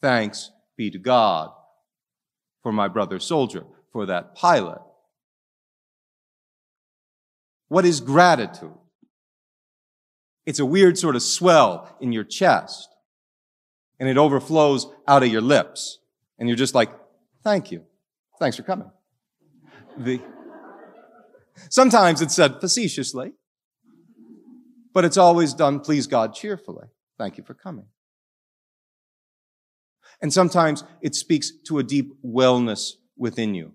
Thanks 0.00 0.50
be 0.76 0.90
to 0.90 0.98
God 0.98 1.50
for 2.62 2.72
my 2.72 2.88
brother 2.88 3.18
soldier, 3.18 3.64
for 3.96 4.04
that 4.04 4.34
pilot. 4.34 4.82
What 7.68 7.86
is 7.86 8.02
gratitude? 8.02 8.74
It's 10.44 10.58
a 10.58 10.66
weird 10.66 10.98
sort 10.98 11.16
of 11.16 11.22
swell 11.22 11.96
in 11.98 12.12
your 12.12 12.22
chest 12.22 12.90
and 13.98 14.06
it 14.06 14.18
overflows 14.18 14.86
out 15.08 15.22
of 15.22 15.30
your 15.30 15.40
lips. 15.40 15.98
And 16.38 16.46
you're 16.46 16.58
just 16.58 16.74
like, 16.74 16.90
thank 17.42 17.72
you. 17.72 17.84
Thanks 18.38 18.58
for 18.58 18.64
coming. 18.64 18.90
The, 19.96 20.20
sometimes 21.70 22.20
it's 22.20 22.34
said 22.34 22.60
facetiously, 22.60 23.32
but 24.92 25.06
it's 25.06 25.16
always 25.16 25.54
done, 25.54 25.80
please 25.80 26.06
God, 26.06 26.34
cheerfully. 26.34 26.88
Thank 27.16 27.38
you 27.38 27.44
for 27.44 27.54
coming. 27.54 27.86
And 30.20 30.34
sometimes 30.34 30.84
it 31.00 31.14
speaks 31.14 31.50
to 31.68 31.78
a 31.78 31.82
deep 31.82 32.12
wellness 32.22 32.90
within 33.16 33.54
you. 33.54 33.72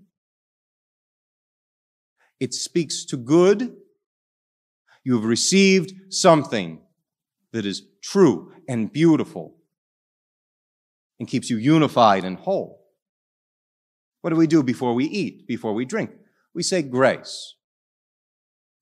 It 2.41 2.55
speaks 2.55 3.05
to 3.05 3.17
good. 3.17 3.77
You 5.03 5.13
have 5.13 5.25
received 5.25 5.93
something 6.11 6.81
that 7.53 7.67
is 7.67 7.83
true 8.01 8.51
and 8.67 8.91
beautiful 8.91 9.57
and 11.19 11.27
keeps 11.27 11.51
you 11.51 11.57
unified 11.57 12.25
and 12.25 12.37
whole. 12.37 12.83
What 14.21 14.31
do 14.31 14.35
we 14.35 14.47
do 14.47 14.63
before 14.63 14.95
we 14.95 15.05
eat, 15.05 15.47
before 15.47 15.73
we 15.73 15.85
drink? 15.85 16.09
We 16.55 16.63
say 16.63 16.81
grace. 16.81 17.53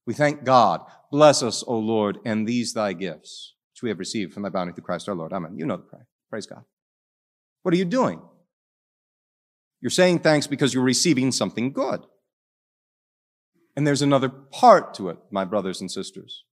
We 0.07 0.13
thank 0.13 0.45
God. 0.45 0.79
Bless 1.11 1.43
us, 1.43 1.61
O 1.67 1.77
Lord, 1.77 2.19
and 2.23 2.47
these 2.47 2.73
thy 2.73 2.93
gifts, 2.93 3.55
which 3.73 3.83
we 3.83 3.89
have 3.89 3.99
received 3.99 4.33
from 4.33 4.43
thy 4.43 4.49
bounty 4.49 4.71
through 4.71 4.85
Christ 4.85 5.09
our 5.09 5.15
Lord. 5.15 5.33
Amen. 5.33 5.57
You 5.57 5.65
know 5.65 5.75
the 5.75 5.83
prayer. 5.83 6.07
Praise 6.29 6.45
God. 6.45 6.63
What 7.63 7.73
are 7.73 7.77
you 7.77 7.85
doing? 7.85 8.21
You're 9.81 9.89
saying 9.89 10.19
thanks 10.19 10.47
because 10.47 10.73
you're 10.73 10.83
receiving 10.83 11.33
something 11.33 11.73
good. 11.73 12.05
And 13.75 13.85
there's 13.87 14.01
another 14.01 14.29
part 14.29 14.93
to 14.95 15.09
it, 15.09 15.17
my 15.31 15.45
brothers 15.45 15.81
and 15.81 15.89
sisters. 15.89 16.43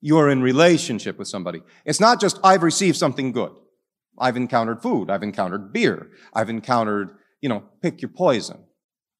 You're 0.00 0.30
in 0.30 0.42
relationship 0.42 1.18
with 1.18 1.28
somebody. 1.28 1.62
It's 1.84 2.00
not 2.00 2.20
just, 2.20 2.40
I've 2.42 2.62
received 2.62 2.96
something 2.96 3.32
good. 3.32 3.52
I've 4.18 4.36
encountered 4.36 4.82
food. 4.82 5.10
I've 5.10 5.22
encountered 5.22 5.72
beer. 5.72 6.10
I've 6.34 6.50
encountered, 6.50 7.12
you 7.40 7.48
know, 7.48 7.64
pick 7.80 8.02
your 8.02 8.10
poison. 8.10 8.64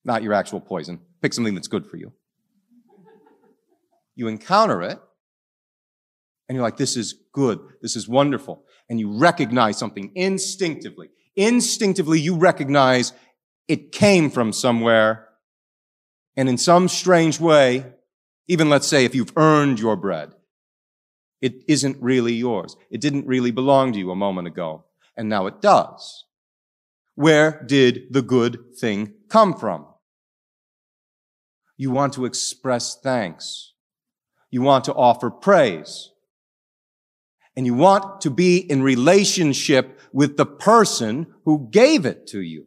Not 0.04 0.22
your 0.22 0.32
actual 0.32 0.60
poison. 0.60 1.00
Pick 1.20 1.32
something 1.32 1.54
that's 1.54 1.68
good 1.68 1.86
for 1.86 1.96
you. 1.96 2.12
You 4.16 4.28
encounter 4.28 4.82
it, 4.82 4.98
and 6.48 6.56
you're 6.56 6.64
like, 6.64 6.76
this 6.76 6.96
is 6.96 7.14
good. 7.32 7.60
This 7.80 7.96
is 7.96 8.08
wonderful 8.08 8.64
and 8.92 9.00
you 9.00 9.10
recognize 9.10 9.78
something 9.78 10.12
instinctively. 10.14 11.08
Instinctively, 11.34 12.20
you 12.20 12.36
recognize 12.36 13.14
it 13.66 13.90
came 13.90 14.28
from 14.28 14.52
somewhere. 14.52 15.28
And 16.36 16.48
in 16.48 16.58
some 16.58 16.88
strange 16.88 17.38
way, 17.40 17.92
even 18.48 18.70
let's 18.70 18.86
say 18.86 19.04
if 19.04 19.14
you've 19.14 19.36
earned 19.36 19.80
your 19.80 19.96
bread, 19.96 20.32
it 21.40 21.64
isn't 21.68 22.00
really 22.00 22.34
yours. 22.34 22.76
It 22.90 23.00
didn't 23.00 23.26
really 23.26 23.50
belong 23.50 23.92
to 23.92 23.98
you 23.98 24.10
a 24.10 24.16
moment 24.16 24.46
ago. 24.46 24.84
And 25.16 25.28
now 25.28 25.46
it 25.46 25.60
does. 25.60 26.24
Where 27.14 27.62
did 27.66 28.12
the 28.12 28.22
good 28.22 28.74
thing 28.78 29.14
come 29.28 29.54
from? 29.54 29.86
You 31.76 31.90
want 31.90 32.14
to 32.14 32.24
express 32.24 32.96
thanks. 32.98 33.72
You 34.50 34.62
want 34.62 34.84
to 34.84 34.94
offer 34.94 35.30
praise 35.30 36.12
and 37.56 37.66
you 37.66 37.74
want 37.74 38.22
to 38.22 38.30
be 38.30 38.58
in 38.58 38.82
relationship 38.82 40.00
with 40.12 40.36
the 40.36 40.46
person 40.46 41.26
who 41.44 41.68
gave 41.70 42.06
it 42.06 42.26
to 42.28 42.40
you. 42.40 42.66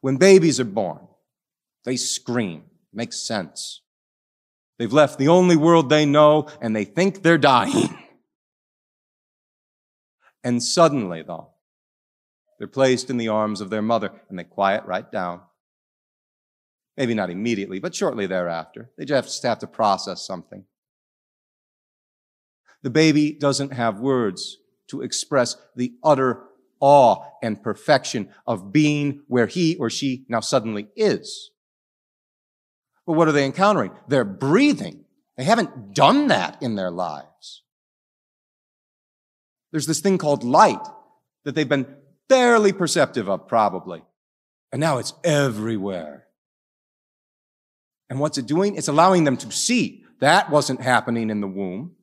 When 0.00 0.16
babies 0.16 0.58
are 0.58 0.64
born, 0.64 1.06
they 1.84 1.96
scream. 1.96 2.64
Makes 2.92 3.26
sense. 3.26 3.82
They've 4.78 4.92
left 4.92 5.18
the 5.18 5.28
only 5.28 5.56
world 5.56 5.88
they 5.88 6.06
know 6.06 6.48
and 6.60 6.74
they 6.74 6.84
think 6.84 7.22
they're 7.22 7.38
dying. 7.38 7.98
And 10.44 10.60
suddenly, 10.60 11.22
though, 11.22 11.50
they're 12.58 12.66
placed 12.66 13.10
in 13.10 13.16
the 13.16 13.28
arms 13.28 13.60
of 13.60 13.70
their 13.70 13.80
mother 13.80 14.10
and 14.28 14.36
they 14.36 14.42
quiet 14.42 14.84
right 14.86 15.08
down. 15.10 15.40
Maybe 16.96 17.14
not 17.14 17.30
immediately, 17.30 17.78
but 17.78 17.94
shortly 17.94 18.26
thereafter. 18.26 18.90
They 18.98 19.04
just 19.04 19.40
have 19.44 19.60
to 19.60 19.66
process 19.66 20.26
something. 20.26 20.64
The 22.82 22.90
baby 22.90 23.32
doesn't 23.32 23.72
have 23.72 24.00
words 24.00 24.58
to 24.88 25.00
express 25.02 25.56
the 25.76 25.92
utter 26.02 26.42
awe 26.80 27.24
and 27.42 27.62
perfection 27.62 28.28
of 28.46 28.72
being 28.72 29.22
where 29.28 29.46
he 29.46 29.76
or 29.76 29.88
she 29.88 30.26
now 30.28 30.40
suddenly 30.40 30.88
is. 30.96 31.51
But 33.06 33.14
what 33.14 33.28
are 33.28 33.32
they 33.32 33.44
encountering? 33.44 33.92
They're 34.08 34.24
breathing. 34.24 35.04
They 35.36 35.44
haven't 35.44 35.94
done 35.94 36.28
that 36.28 36.62
in 36.62 36.76
their 36.76 36.90
lives. 36.90 37.62
There's 39.70 39.86
this 39.86 40.00
thing 40.00 40.18
called 40.18 40.44
light 40.44 40.86
that 41.44 41.54
they've 41.54 41.68
been 41.68 41.86
barely 42.28 42.72
perceptive 42.72 43.28
of, 43.28 43.48
probably. 43.48 44.02
And 44.70 44.80
now 44.80 44.98
it's 44.98 45.14
everywhere. 45.24 46.26
And 48.08 48.20
what's 48.20 48.38
it 48.38 48.46
doing? 48.46 48.76
It's 48.76 48.88
allowing 48.88 49.24
them 49.24 49.36
to 49.38 49.50
see. 49.50 50.04
That 50.20 50.50
wasn't 50.50 50.82
happening 50.82 51.30
in 51.30 51.40
the 51.40 51.46
womb. 51.46 51.96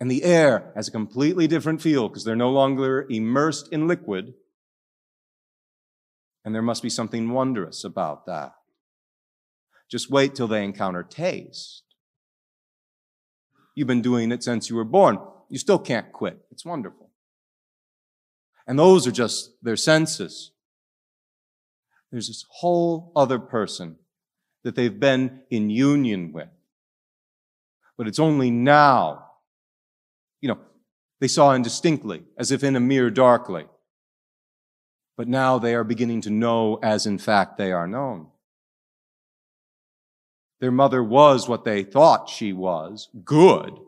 And 0.00 0.10
the 0.10 0.24
air 0.24 0.72
has 0.76 0.88
a 0.88 0.92
completely 0.92 1.46
different 1.46 1.82
feel 1.82 2.08
because 2.08 2.24
they're 2.24 2.36
no 2.36 2.50
longer 2.50 3.06
immersed 3.08 3.68
in 3.72 3.88
liquid. 3.88 4.34
And 6.44 6.54
there 6.54 6.62
must 6.62 6.82
be 6.82 6.90
something 6.90 7.30
wondrous 7.30 7.84
about 7.84 8.26
that. 8.26 8.52
Just 9.90 10.10
wait 10.10 10.34
till 10.34 10.48
they 10.48 10.64
encounter 10.64 11.02
taste. 11.02 11.82
You've 13.74 13.88
been 13.88 14.02
doing 14.02 14.32
it 14.32 14.42
since 14.42 14.68
you 14.68 14.76
were 14.76 14.84
born. 14.84 15.18
You 15.48 15.58
still 15.58 15.78
can't 15.78 16.12
quit. 16.12 16.38
It's 16.50 16.64
wonderful. 16.64 17.10
And 18.66 18.78
those 18.78 19.06
are 19.06 19.12
just 19.12 19.52
their 19.62 19.76
senses 19.76 20.52
there's 22.10 22.28
this 22.28 22.44
whole 22.48 23.12
other 23.14 23.38
person 23.38 23.96
that 24.64 24.74
they've 24.74 24.98
been 24.98 25.42
in 25.50 25.70
union 25.70 26.32
with. 26.32 26.48
But 27.96 28.08
it's 28.08 28.18
only 28.18 28.50
now, 28.50 29.26
you 30.40 30.48
know, 30.48 30.58
they 31.20 31.28
saw 31.28 31.54
indistinctly, 31.54 32.22
as 32.38 32.52
if 32.52 32.62
in 32.62 32.76
a 32.76 32.80
mirror 32.80 33.10
darkly. 33.10 33.66
But 35.18 35.28
now 35.28 35.58
they 35.58 35.74
are 35.74 35.84
beginning 35.84 36.22
to 36.22 36.30
know 36.30 36.78
as 36.82 37.04
in 37.04 37.18
fact 37.18 37.58
they 37.58 37.72
are 37.72 37.86
known. 37.86 38.28
Their 40.60 40.70
mother 40.70 41.04
was 41.04 41.46
what 41.48 41.64
they 41.64 41.82
thought 41.82 42.30
she 42.30 42.54
was, 42.54 43.10
good. 43.24 43.78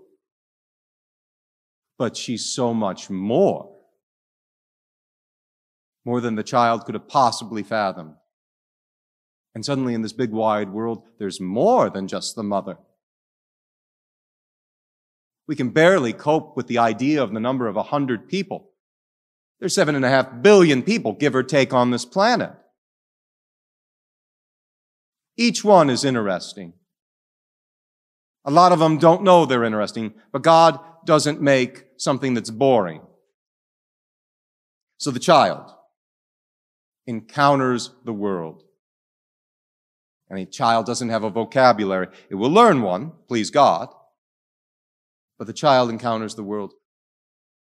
But 1.96 2.16
she's 2.16 2.44
so 2.44 2.74
much 2.74 3.08
more 3.08 3.70
more 6.04 6.20
than 6.20 6.34
the 6.34 6.42
child 6.42 6.84
could 6.84 6.94
have 6.94 7.06
possibly 7.06 7.62
fathomed. 7.62 8.14
And 9.54 9.64
suddenly, 9.64 9.94
in 9.94 10.02
this 10.02 10.12
big 10.12 10.30
wide 10.30 10.70
world, 10.70 11.02
there's 11.18 11.40
more 11.40 11.90
than 11.90 12.08
just 12.08 12.34
the 12.34 12.42
mother. 12.42 12.78
We 15.46 15.56
can 15.56 15.70
barely 15.70 16.12
cope 16.12 16.56
with 16.56 16.68
the 16.68 16.78
idea 16.78 17.22
of 17.22 17.32
the 17.32 17.40
number 17.40 17.66
of 17.66 17.76
a 17.76 17.82
hundred 17.82 18.28
people. 18.28 18.69
There's 19.60 19.74
seven 19.74 19.94
and 19.94 20.04
a 20.04 20.08
half 20.08 20.42
billion 20.42 20.82
people, 20.82 21.12
give 21.12 21.34
or 21.34 21.42
take, 21.42 21.72
on 21.72 21.90
this 21.90 22.04
planet. 22.04 22.52
Each 25.36 25.62
one 25.62 25.90
is 25.90 26.04
interesting. 26.04 26.72
A 28.44 28.50
lot 28.50 28.72
of 28.72 28.78
them 28.78 28.98
don't 28.98 29.22
know 29.22 29.44
they're 29.44 29.64
interesting, 29.64 30.14
but 30.32 30.42
God 30.42 30.80
doesn't 31.04 31.42
make 31.42 31.84
something 31.98 32.34
that's 32.34 32.50
boring. 32.50 33.02
So 34.98 35.10
the 35.10 35.18
child, 35.18 35.70
encounters 37.06 37.90
the 38.04 38.12
world. 38.12 38.62
And 40.28 40.38
a 40.38 40.46
child 40.46 40.86
doesn't 40.86 41.08
have 41.08 41.24
a 41.24 41.30
vocabulary. 41.30 42.08
It 42.30 42.36
will 42.36 42.50
learn 42.50 42.82
one, 42.82 43.12
please 43.28 43.50
God. 43.50 43.88
But 45.38 45.46
the 45.46 45.52
child 45.52 45.90
encounters 45.90 46.34
the 46.34 46.44
world. 46.44 46.72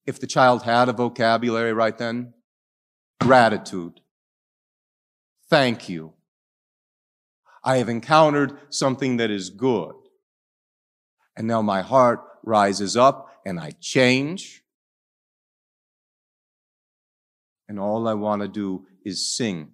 If 0.06 0.20
the 0.20 0.26
child 0.26 0.62
had 0.62 0.88
a 0.88 0.92
vocabulary 0.92 1.72
right 1.72 1.96
then, 1.96 2.34
gratitude. 3.20 4.00
Thank 5.48 5.88
you. 5.88 6.12
I 7.62 7.78
have 7.78 7.88
encountered 7.88 8.58
something 8.68 9.16
that 9.16 9.30
is 9.30 9.48
good. 9.48 9.94
And 11.36 11.46
now 11.46 11.62
my 11.62 11.80
heart 11.80 12.20
rises 12.42 12.96
up 12.96 13.30
and 13.46 13.58
I 13.58 13.72
change. 13.80 14.62
And 17.66 17.80
all 17.80 18.06
I 18.06 18.14
want 18.14 18.42
to 18.42 18.48
do 18.48 18.86
is 19.04 19.34
sing. 19.34 19.72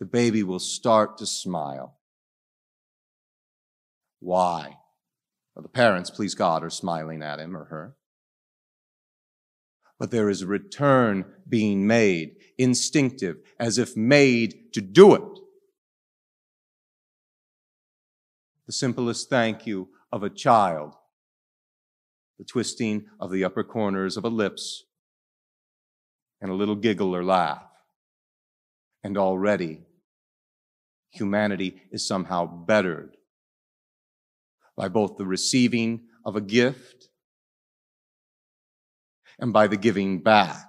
The 0.00 0.04
baby 0.04 0.42
will 0.42 0.58
start 0.58 1.18
to 1.18 1.26
smile. 1.26 1.98
Why? 4.18 4.78
Well, 5.54 5.62
the 5.62 5.68
parents, 5.68 6.10
please 6.10 6.34
God, 6.34 6.64
are 6.64 6.70
smiling 6.70 7.22
at 7.22 7.38
him 7.38 7.56
or 7.56 7.66
her. 7.66 7.94
But 10.04 10.10
there 10.10 10.28
is 10.28 10.42
a 10.42 10.46
return 10.46 11.24
being 11.48 11.86
made, 11.86 12.36
instinctive, 12.58 13.38
as 13.58 13.78
if 13.78 13.96
made 13.96 14.70
to 14.74 14.82
do 14.82 15.14
it. 15.14 15.40
The 18.66 18.74
simplest 18.74 19.30
thank 19.30 19.66
you 19.66 19.88
of 20.12 20.22
a 20.22 20.28
child, 20.28 20.92
the 22.36 22.44
twisting 22.44 23.06
of 23.18 23.30
the 23.30 23.44
upper 23.44 23.64
corners 23.64 24.18
of 24.18 24.26
a 24.26 24.28
lips, 24.28 24.84
and 26.38 26.50
a 26.50 26.54
little 26.54 26.76
giggle 26.76 27.16
or 27.16 27.24
laugh. 27.24 27.64
And 29.02 29.16
already, 29.16 29.86
humanity 31.12 31.80
is 31.90 32.06
somehow 32.06 32.44
bettered 32.44 33.16
by 34.76 34.88
both 34.88 35.16
the 35.16 35.24
receiving 35.24 36.02
of 36.26 36.36
a 36.36 36.42
gift 36.42 37.08
and 39.38 39.52
by 39.52 39.66
the 39.66 39.76
giving 39.76 40.20
back. 40.20 40.66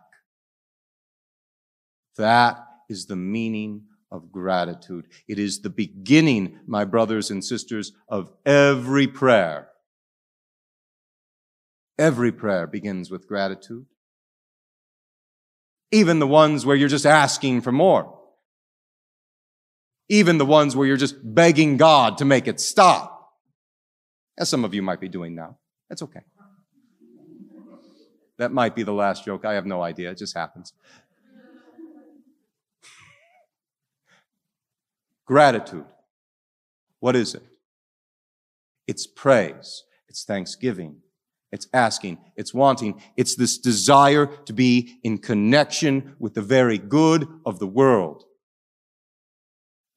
That 2.18 2.66
is 2.90 3.06
the 3.06 3.16
meaning 3.16 3.84
of 4.12 4.32
gratitude. 4.32 5.08
It 5.28 5.40
is 5.40 5.62
the 5.62 5.70
beginning, 5.70 6.60
my 6.66 6.86
brothers 6.86 7.32
and 7.32 7.44
sisters, 7.44 7.92
of 8.08 8.32
every 8.46 9.08
prayer. 9.08 9.70
Every 11.98 12.32
prayer 12.32 12.68
begins 12.68 13.10
with 13.10 13.28
gratitude 13.28 13.86
even 15.96 16.20
the 16.20 16.28
ones 16.28 16.66
where 16.66 16.76
you're 16.76 16.90
just 16.90 17.06
asking 17.06 17.62
for 17.62 17.72
more. 17.72 18.20
Even 20.10 20.38
the 20.38 20.46
ones 20.46 20.76
where 20.76 20.86
you're 20.86 20.98
just 20.98 21.16
begging 21.24 21.78
God 21.78 22.18
to 22.18 22.26
make 22.26 22.48
it 22.48 22.60
stop. 22.60 23.32
As 24.38 24.50
some 24.50 24.66
of 24.66 24.74
you 24.74 24.82
might 24.82 25.00
be 25.00 25.08
doing 25.08 25.36
now. 25.36 25.58
That's 25.90 26.02
okay. 26.02 26.20
That 28.38 28.52
might 28.52 28.76
be 28.76 28.84
the 28.84 28.94
last 28.94 29.26
joke. 29.26 29.46
I 29.46 29.54
have 29.54 29.66
no 29.66 29.82
idea. 29.82 30.12
It 30.12 30.18
just 30.18 30.36
happens. 30.36 30.74
Gratitude. 35.26 35.86
What 37.00 37.16
is 37.16 37.36
it? 37.36 37.44
It's 38.88 39.08
praise. 39.08 39.84
It's 40.08 40.24
thanksgiving. 40.24 40.98
It's 41.52 41.68
asking, 41.74 42.18
it's 42.36 42.54
wanting, 42.54 43.02
it's 43.16 43.36
this 43.36 43.58
desire 43.58 44.26
to 44.26 44.52
be 44.52 45.00
in 45.04 45.20
connection 45.20 46.16
with 46.20 46.34
the 46.34 46.42
very 46.42 46.78
good 46.78 47.30
of 47.46 47.60
the 47.60 47.68
world. 47.68 48.26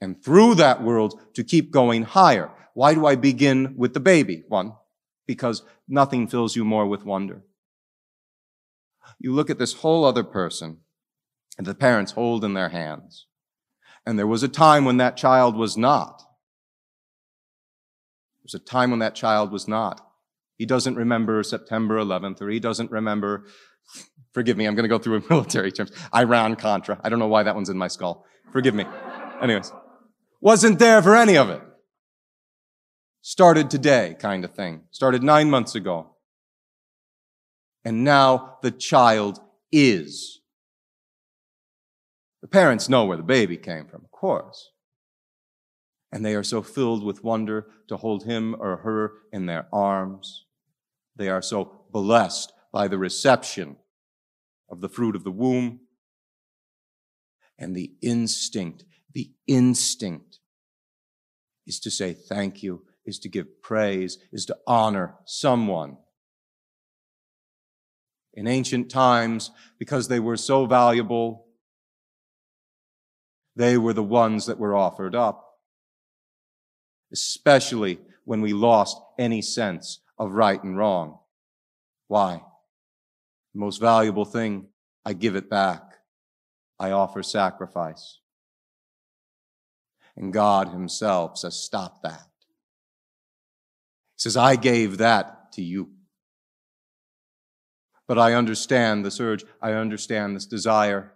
And 0.01 0.23
through 0.23 0.55
that 0.57 0.85
world 0.85 1.21
to 1.35 1.43
keep 1.43 1.73
going 1.73 2.05
higher. 2.05 2.53
Why 2.75 2.95
do 2.95 3.07
I 3.07 3.17
begin 3.17 3.75
with 3.77 3.93
the 3.93 3.99
baby? 3.99 4.45
One, 4.47 4.75
because 5.27 5.65
nothing 5.89 6.29
fills 6.29 6.55
you 6.55 6.65
more 6.65 6.87
with 6.87 7.05
wonder. 7.05 7.43
You 9.19 9.33
look 9.33 9.51
at 9.51 9.59
this 9.59 9.75
whole 9.75 10.05
other 10.05 10.25
person 10.25 10.79
and 11.57 11.67
the 11.67 11.75
parents 11.75 12.13
hold 12.13 12.45
in 12.45 12.55
their 12.55 12.69
hands. 12.69 13.27
And 14.07 14.19
there 14.19 14.27
was 14.27 14.43
a 14.43 14.49
time 14.49 14.85
when 14.85 14.97
that 14.99 15.17
child 15.17 15.57
was 15.57 15.77
not. 15.77 16.21
There 18.37 18.45
was 18.45 18.55
a 18.55 18.59
time 18.59 18.91
when 18.91 19.01
that 19.01 19.15
child 19.15 19.51
was 19.53 19.69
not. 19.69 20.01
He 20.57 20.67
doesn't 20.67 20.97
remember 20.97 21.43
September 21.43 21.99
11th, 21.99 22.41
or 22.41 22.49
he 22.49 22.59
doesn't 22.59 22.91
remember, 22.91 23.47
forgive 24.33 24.57
me, 24.57 24.67
I'm 24.67 24.75
going 24.75 24.85
to 24.85 24.89
go 24.89 24.99
through 24.99 25.23
military 25.31 25.71
terms, 25.71 25.93
Iran 26.15 26.57
Contra. 26.57 27.01
I 27.03 27.09
don't 27.09 27.19
know 27.19 27.29
why 27.29 27.43
that 27.43 27.55
one's 27.55 27.69
in 27.69 27.79
my 27.79 27.89
skull. 27.89 28.25
Forgive 28.53 28.75
me. 28.75 28.85
Anyways, 29.43 29.73
wasn't 30.41 30.79
there 30.79 31.03
for 31.03 31.15
any 31.15 31.37
of 31.37 31.51
it. 31.51 31.61
Started 33.21 33.71
today, 33.71 34.17
kind 34.19 34.45
of 34.45 34.55
thing. 34.55 34.85
Started 34.91 35.23
nine 35.23 35.51
months 35.51 35.75
ago. 35.75 36.15
And 37.89 38.05
now 38.05 38.59
the 38.61 38.71
child 38.71 39.41
is. 39.73 40.43
The 42.43 42.47
parents 42.47 42.91
know 42.91 43.07
where 43.07 43.17
the 43.17 43.23
baby 43.23 43.57
came 43.57 43.87
from, 43.87 44.05
of 44.05 44.11
course. 44.11 44.73
And 46.13 46.23
they 46.23 46.35
are 46.35 46.43
so 46.43 46.61
filled 46.61 47.03
with 47.03 47.25
wonder 47.25 47.67
to 47.89 47.97
hold 47.97 48.25
him 48.25 48.55
or 48.61 48.77
her 48.77 49.13
in 49.33 49.47
their 49.47 49.69
arms. 49.73 50.45
They 51.17 51.31
are 51.31 51.41
so 51.41 51.87
blessed 51.91 52.53
by 52.75 52.89
the 52.89 52.99
reception 52.99 53.77
of 54.69 54.83
the 54.83 54.91
fruit 54.91 55.17
of 55.17 55.25
the 55.25 55.31
womb 55.31 55.81
and 57.59 57.75
the 57.75 57.95
instinct, 58.03 58.85
the 59.15 59.33
instinct 59.47 60.41
is 61.67 61.81
to 61.81 61.91
say 61.91 62.13
thank 62.13 62.63
you 62.63 62.83
is 63.07 63.19
to 63.21 63.31
give 63.31 63.63
praise, 63.63 64.19
is 64.31 64.45
to 64.45 64.59
honor 64.67 65.15
someone. 65.25 65.97
In 68.39 68.47
ancient 68.47 68.89
times, 68.89 69.51
because 69.81 70.07
they 70.07 70.21
were 70.21 70.37
so 70.37 70.65
valuable, 70.65 71.49
they 73.57 73.77
were 73.77 73.93
the 73.93 74.01
ones 74.01 74.47
that 74.47 74.61
were 74.61 74.77
offered 74.77 75.17
up, 75.17 75.59
especially 77.13 77.99
when 78.25 78.41
we 78.41 78.53
lost 78.53 78.97
any 79.19 79.43
sense 79.43 80.03
of 80.21 80.35
right 80.35 80.63
and 80.63 80.79
wrong. 80.79 81.19
Why? 82.07 82.41
The 83.55 83.59
most 83.59 83.81
valuable 83.81 84.25
thing, 84.25 84.69
I 85.05 85.15
give 85.15 85.35
it 85.35 85.51
back. 85.51 85.83
I 86.79 86.93
offer 86.93 87.25
sacrifice. 87.25 88.21
And 90.17 90.33
God 90.33 90.69
himself 90.69 91.39
says, 91.39 91.61
stop 91.61 92.03
that. 92.05 92.29
He 94.15 94.21
says, 94.21 94.37
I 94.37 94.55
gave 94.55 94.99
that 94.99 95.51
to 95.55 95.63
you. 95.63 95.91
But 98.09 98.19
I 98.19 98.33
understand 98.33 99.05
this 99.05 99.21
urge. 99.21 99.45
I 99.63 99.73
understand 99.73 100.35
this 100.35 100.47
desire. 100.47 101.13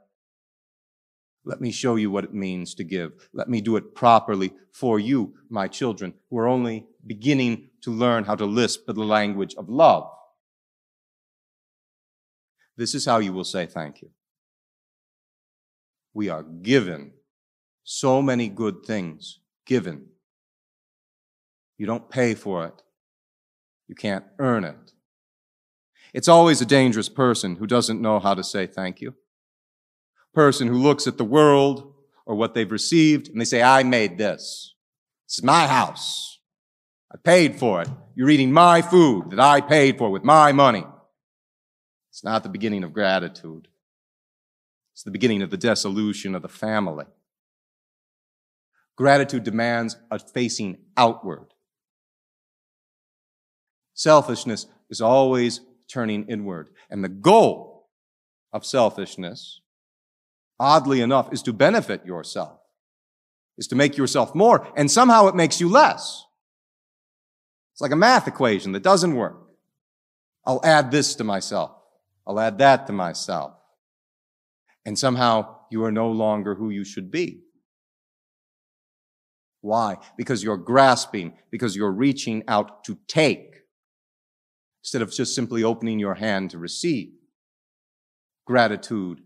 Let 1.45 1.61
me 1.61 1.73
show 1.73 1.97
you 1.97 2.11
what 2.11 2.25
it 2.25 2.35
means 2.35 2.75
to 2.75 2.85
give. 2.85 3.29
Let 3.33 3.49
me 3.49 3.61
do 3.61 3.77
it 3.77 3.95
properly 3.95 4.53
for 4.71 5.01
you, 5.01 5.35
my 5.49 5.67
children, 5.67 6.15
who 6.31 6.39
are 6.39 6.47
only 6.47 6.87
beginning 7.05 7.71
to 7.81 7.91
learn 7.91 8.25
how 8.25 8.37
to 8.37 8.45
lisp 8.45 8.87
the 8.87 8.93
language 8.93 9.55
of 9.57 9.69
love. 9.69 10.09
This 12.77 12.95
is 12.95 13.07
how 13.07 13.19
you 13.19 13.33
will 13.33 13.45
say 13.45 13.67
thank 13.67 14.03
you. 14.03 14.11
We 16.15 16.29
are 16.29 16.43
given 16.43 17.13
so 17.85 18.23
many 18.23 18.49
good 18.49 18.85
things, 18.87 19.41
given. 19.67 20.07
You 21.79 21.87
don't 21.87 22.09
pay 22.11 22.35
for 22.35 22.67
it. 22.67 22.83
You 23.89 23.95
can't 23.95 24.25
earn 24.39 24.65
it. 24.65 24.93
It's 26.12 26.29
always 26.29 26.61
a 26.61 26.66
dangerous 26.66 27.09
person 27.09 27.57
who 27.57 27.66
doesn't 27.66 28.01
know 28.01 28.20
how 28.20 28.35
to 28.35 28.44
say 28.44 28.66
thank 28.66 29.01
you. 29.01 29.14
Person 30.35 30.68
who 30.68 30.79
looks 30.79 31.07
at 31.07 31.18
the 31.18 31.25
world 31.25 31.94
or 32.27 32.35
what 32.35 32.55
they've 32.55 32.70
received 32.70 33.29
and 33.29 33.40
they 33.40 33.44
say, 33.44 33.62
I 33.62 33.83
made 33.83 34.18
this. 34.18 34.75
This 35.27 35.38
is 35.38 35.44
my 35.44 35.66
house. 35.66 36.40
I 37.12 37.16
paid 37.16 37.59
for 37.59 37.83
it. 37.83 37.88
You're 38.14 38.31
eating 38.31 38.53
my 38.53 38.83
food 38.83 39.31
that 39.31 39.40
I 39.40 39.61
paid 39.61 39.98
for 39.98 40.11
with 40.11 40.25
my 40.25 40.53
money. 40.53 40.85
It's 42.11 42.25
not 42.25 42.42
the 42.42 42.48
beginning 42.48 42.85
of 42.85 42.92
gratitude. 42.92 43.68
It's 44.92 45.03
the 45.03 45.11
beginning 45.11 45.42
of 45.42 45.51
the 45.51 45.57
dissolution 45.57 46.35
of 46.35 46.42
the 46.42 46.48
family. 46.48 47.07
Gratitude 48.96 49.44
demands 49.44 49.96
a 50.11 50.18
facing 50.18 50.79
outward. 50.96 51.55
Selfishness 53.94 54.66
is 54.90 55.01
always 55.01 55.61
turning 55.93 56.27
inward. 56.29 56.71
And 56.91 57.05
the 57.05 57.09
goal 57.09 57.89
of 58.53 58.65
selfishness, 58.65 59.61
oddly 60.59 61.01
enough, 61.01 61.33
is 61.33 61.43
to 61.43 61.53
benefit 61.53 62.07
yourself, 62.07 62.59
is 63.59 63.67
to 63.69 63.77
make 63.77 63.97
yourself 63.97 64.35
more, 64.35 64.67
and 64.77 64.91
somehow 64.91 65.27
it 65.29 65.35
makes 65.35 65.61
you 65.61 65.69
less. 65.69 66.25
It's 67.75 67.81
like 67.81 67.93
a 67.93 67.97
math 67.97 68.29
equation 68.29 68.73
that 68.73 68.83
doesn't 68.83 69.15
work. 69.15 69.39
I'll 70.45 70.61
add 70.65 70.91
this 70.91 71.15
to 71.17 71.25
myself. 71.25 71.73
I'll 72.27 72.41
add 72.41 72.59
that 72.59 72.87
to 72.87 72.93
myself. 72.93 73.55
And 74.85 74.99
somehow 74.99 75.57
you 75.71 75.85
are 75.85 75.93
no 75.93 76.11
longer 76.11 76.55
who 76.55 76.71
you 76.71 76.85
should 76.85 77.11
be. 77.11 77.41
Why? 79.61 79.97
Because 80.17 80.43
you're 80.43 80.57
grasping, 80.57 81.35
because 81.51 81.77
you're 81.77 81.93
reaching 81.93 82.43
out 82.49 82.85
to 82.85 82.99
take 83.07 83.52
instead 84.83 85.03
of 85.03 85.12
just 85.12 85.35
simply 85.35 85.62
opening 85.62 85.99
your 85.99 86.14
hand 86.14 86.51
to 86.51 86.59
receive. 86.59 87.12
Gratitude 88.47 89.23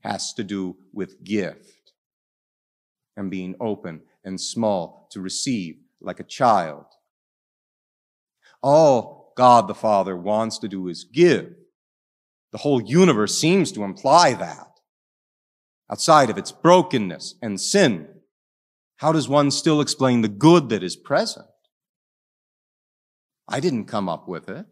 has 0.00 0.32
to 0.34 0.44
do 0.44 0.76
with 0.92 1.22
gift 1.22 1.92
and 3.16 3.30
being 3.30 3.54
open 3.60 4.00
and 4.24 4.40
small 4.40 5.08
to 5.10 5.20
receive 5.20 5.76
like 6.00 6.20
a 6.20 6.24
child. 6.24 6.84
All 8.62 9.32
God 9.36 9.68
the 9.68 9.74
Father 9.74 10.16
wants 10.16 10.58
to 10.58 10.68
do 10.68 10.88
is 10.88 11.04
give. 11.04 11.54
The 12.52 12.58
whole 12.58 12.80
universe 12.80 13.38
seems 13.38 13.70
to 13.72 13.84
imply 13.84 14.34
that. 14.34 14.66
Outside 15.90 16.30
of 16.30 16.38
its 16.38 16.52
brokenness 16.52 17.34
and 17.42 17.60
sin, 17.60 18.08
how 18.96 19.12
does 19.12 19.28
one 19.28 19.50
still 19.50 19.80
explain 19.80 20.22
the 20.22 20.28
good 20.28 20.70
that 20.70 20.82
is 20.82 20.96
present? 20.96 21.46
I 23.48 23.60
didn't 23.60 23.86
come 23.86 24.08
up 24.08 24.28
with 24.28 24.48
it. 24.48 24.66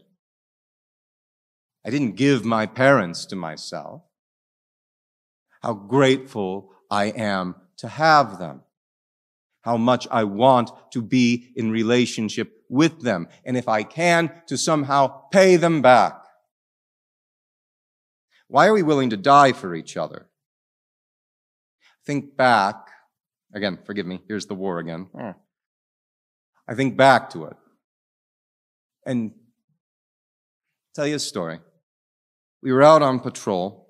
I 1.84 1.90
didn't 1.90 2.16
give 2.16 2.44
my 2.44 2.66
parents 2.66 3.24
to 3.26 3.36
myself. 3.36 4.02
How 5.62 5.72
grateful 5.72 6.72
I 6.90 7.06
am 7.06 7.54
to 7.78 7.88
have 7.88 8.38
them. 8.38 8.62
How 9.62 9.76
much 9.76 10.06
I 10.10 10.24
want 10.24 10.70
to 10.92 11.00
be 11.00 11.52
in 11.56 11.70
relationship 11.70 12.64
with 12.68 13.02
them. 13.02 13.28
And 13.44 13.56
if 13.56 13.68
I 13.68 13.82
can, 13.82 14.30
to 14.48 14.58
somehow 14.58 15.28
pay 15.30 15.56
them 15.56 15.80
back. 15.80 16.22
Why 18.48 18.66
are 18.66 18.72
we 18.72 18.82
willing 18.82 19.10
to 19.10 19.16
die 19.16 19.52
for 19.52 19.74
each 19.74 19.96
other? 19.96 20.26
Think 22.04 22.36
back. 22.36 22.76
Again, 23.54 23.78
forgive 23.84 24.06
me. 24.06 24.22
Here's 24.28 24.46
the 24.46 24.54
war 24.54 24.78
again. 24.78 25.08
Hmm. 25.16 25.30
I 26.68 26.74
think 26.74 26.96
back 26.96 27.30
to 27.30 27.44
it 27.46 27.56
and 29.06 29.32
tell 30.94 31.06
you 31.06 31.14
a 31.14 31.20
story. 31.20 31.60
We 32.62 32.72
were 32.72 32.82
out 32.82 33.02
on 33.02 33.20
patrol. 33.20 33.88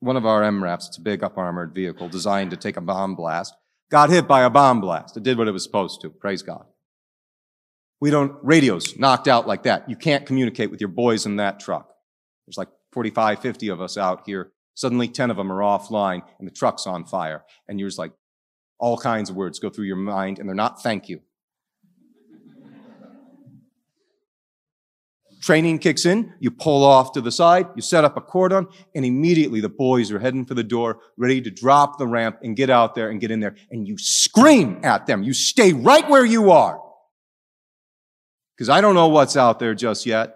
One 0.00 0.16
of 0.16 0.26
our 0.26 0.42
MRAPs, 0.42 0.88
it's 0.88 0.98
a 0.98 1.02
big 1.02 1.22
up 1.22 1.38
armored 1.38 1.74
vehicle 1.74 2.08
designed 2.08 2.50
to 2.50 2.56
take 2.56 2.76
a 2.76 2.80
bomb 2.80 3.14
blast, 3.14 3.54
got 3.90 4.10
hit 4.10 4.26
by 4.26 4.42
a 4.42 4.50
bomb 4.50 4.80
blast. 4.80 5.16
It 5.16 5.22
did 5.22 5.38
what 5.38 5.48
it 5.48 5.52
was 5.52 5.62
supposed 5.62 6.00
to. 6.02 6.10
Praise 6.10 6.42
God. 6.42 6.64
We 8.00 8.10
don't, 8.10 8.36
radios 8.42 8.98
knocked 8.98 9.28
out 9.28 9.46
like 9.46 9.62
that. 9.62 9.88
You 9.88 9.96
can't 9.96 10.26
communicate 10.26 10.70
with 10.70 10.80
your 10.80 10.88
boys 10.88 11.24
in 11.26 11.36
that 11.36 11.60
truck. 11.60 11.94
There's 12.46 12.58
like 12.58 12.68
45, 12.92 13.40
50 13.40 13.68
of 13.68 13.80
us 13.80 13.96
out 13.96 14.22
here. 14.26 14.52
Suddenly 14.74 15.08
10 15.08 15.30
of 15.30 15.38
them 15.38 15.50
are 15.50 15.60
offline 15.60 16.22
and 16.38 16.46
the 16.46 16.52
truck's 16.52 16.86
on 16.86 17.06
fire. 17.06 17.44
And 17.66 17.80
you're 17.80 17.88
just 17.88 17.98
like, 17.98 18.12
all 18.78 18.98
kinds 18.98 19.30
of 19.30 19.36
words 19.36 19.58
go 19.58 19.70
through 19.70 19.86
your 19.86 19.96
mind 19.96 20.38
and 20.38 20.46
they're 20.46 20.54
not 20.54 20.82
thank 20.82 21.08
you. 21.08 21.20
Training 25.46 25.78
kicks 25.78 26.04
in, 26.06 26.34
you 26.40 26.50
pull 26.50 26.82
off 26.82 27.12
to 27.12 27.20
the 27.20 27.30
side, 27.30 27.68
you 27.76 27.80
set 27.80 28.02
up 28.02 28.16
a 28.16 28.20
cordon, 28.20 28.66
and 28.96 29.04
immediately 29.04 29.60
the 29.60 29.68
boys 29.68 30.10
are 30.10 30.18
heading 30.18 30.44
for 30.44 30.54
the 30.54 30.64
door, 30.64 30.98
ready 31.16 31.40
to 31.40 31.52
drop 31.52 31.98
the 31.98 32.06
ramp 32.08 32.38
and 32.42 32.56
get 32.56 32.68
out 32.68 32.96
there 32.96 33.10
and 33.10 33.20
get 33.20 33.30
in 33.30 33.38
there. 33.38 33.54
And 33.70 33.86
you 33.86 33.96
scream 33.96 34.80
at 34.82 35.06
them. 35.06 35.22
You 35.22 35.32
stay 35.32 35.72
right 35.72 36.10
where 36.10 36.24
you 36.24 36.50
are. 36.50 36.82
Because 38.56 38.68
I 38.68 38.80
don't 38.80 38.96
know 38.96 39.06
what's 39.06 39.36
out 39.36 39.60
there 39.60 39.72
just 39.72 40.04
yet. 40.04 40.34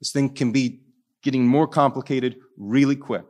This 0.00 0.10
thing 0.10 0.34
can 0.34 0.50
be 0.50 0.80
getting 1.22 1.46
more 1.46 1.68
complicated 1.68 2.38
really 2.58 2.96
quick. 2.96 3.26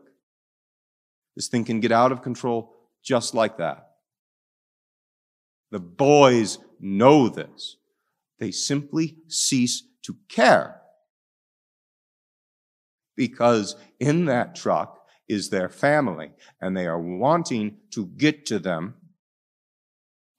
This 1.36 1.48
thing 1.48 1.62
can 1.62 1.80
get 1.80 1.92
out 1.92 2.10
of 2.10 2.22
control 2.22 2.74
just 3.02 3.34
like 3.34 3.58
that. 3.58 3.90
The 5.72 5.78
boys 5.78 6.56
know 6.80 7.28
this. 7.28 7.76
They 8.38 8.50
simply 8.50 9.16
cease 9.28 9.82
to 10.02 10.16
care. 10.28 10.80
Because 13.16 13.76
in 14.00 14.24
that 14.26 14.54
truck 14.54 15.00
is 15.28 15.48
their 15.48 15.68
family, 15.68 16.32
and 16.60 16.76
they 16.76 16.86
are 16.86 17.00
wanting 17.00 17.78
to 17.90 18.06
get 18.06 18.44
to 18.46 18.58
them. 18.58 18.94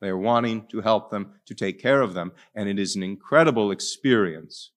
They 0.02 0.10
are 0.10 0.18
wanting 0.18 0.68
to 0.68 0.82
help 0.82 1.10
them, 1.10 1.36
to 1.46 1.56
take 1.56 1.82
care 1.82 2.02
of 2.02 2.14
them, 2.14 2.34
and 2.54 2.70
it 2.70 2.78
is 2.78 2.96
an 2.96 3.04
incredible 3.04 3.72
experience 3.72 4.72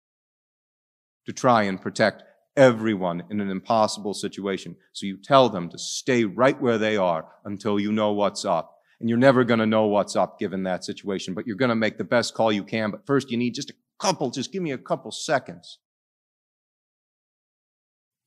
to 1.25 1.33
try 1.33 1.65
and 1.65 1.81
protect 1.81 2.23
everyone 2.57 3.25
in 3.31 3.41
an 3.41 3.51
impossible 3.51 4.15
situation. 4.15 4.77
So 4.93 5.07
you 5.07 5.17
tell 5.17 5.49
them 5.49 5.69
to 5.71 5.79
stay 5.79 6.25
right 6.25 6.61
where 6.61 6.79
they 6.79 6.97
are 6.97 7.27
until 7.45 7.81
you 7.81 7.93
know 7.93 8.13
what's 8.13 8.45
up 8.45 8.76
and 9.01 9.09
you're 9.09 9.19
never 9.19 9.45
going 9.45 9.61
to 9.61 9.67
know 9.67 9.87
what's 9.87 10.17
up 10.17 10.39
given 10.39 10.63
that 10.63 10.85
situation, 10.85 11.35
but 11.35 11.47
you're 11.47 11.57
going 11.57 11.69
to 11.69 11.75
make 11.75 11.99
the 11.99 12.05
best 12.05 12.35
call 12.35 12.51
you 12.51 12.65
can. 12.65 12.91
But 12.91 13.07
first, 13.07 13.31
you 13.31 13.37
need 13.37 13.55
just 13.55 13.71
a 13.71 13.75
couple, 13.99 14.31
just 14.31 14.53
give 14.53 14.63
me 14.63 14.73
a 14.73 14.79
couple 14.79 15.11
seconds. 15.11 15.79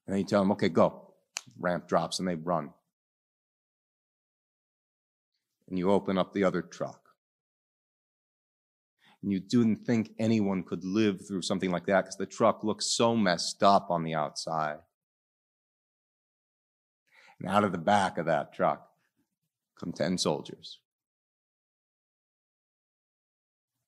And 0.05 0.13
then 0.13 0.21
you 0.21 0.27
tell 0.27 0.41
them, 0.41 0.51
okay, 0.51 0.69
go. 0.69 1.13
Ramp 1.59 1.87
drops 1.87 2.19
and 2.19 2.27
they 2.27 2.35
run. 2.35 2.71
And 5.67 5.77
you 5.77 5.91
open 5.91 6.17
up 6.17 6.33
the 6.33 6.43
other 6.43 6.61
truck. 6.61 7.09
And 9.21 9.31
you 9.31 9.39
didn't 9.39 9.85
think 9.85 10.11
anyone 10.17 10.63
could 10.63 10.85
live 10.85 11.27
through 11.27 11.41
something 11.41 11.71
like 11.71 11.87
that 11.87 12.05
because 12.05 12.15
the 12.15 12.25
truck 12.25 12.63
looks 12.63 12.85
so 12.85 13.15
messed 13.15 13.61
up 13.63 13.89
on 13.89 14.03
the 14.03 14.13
outside. 14.13 14.77
And 17.39 17.49
out 17.49 17.63
of 17.63 17.71
the 17.71 17.77
back 17.77 18.17
of 18.17 18.27
that 18.27 18.53
truck 18.53 18.88
come 19.79 19.93
10 19.93 20.17
soldiers. 20.17 20.79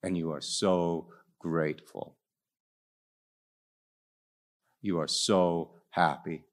and 0.03 0.17
you 0.17 0.31
are 0.31 0.41
so 0.41 1.07
grateful. 1.39 2.15
You 4.81 4.99
are 4.99 5.07
so 5.07 5.71
happy. 5.91 6.43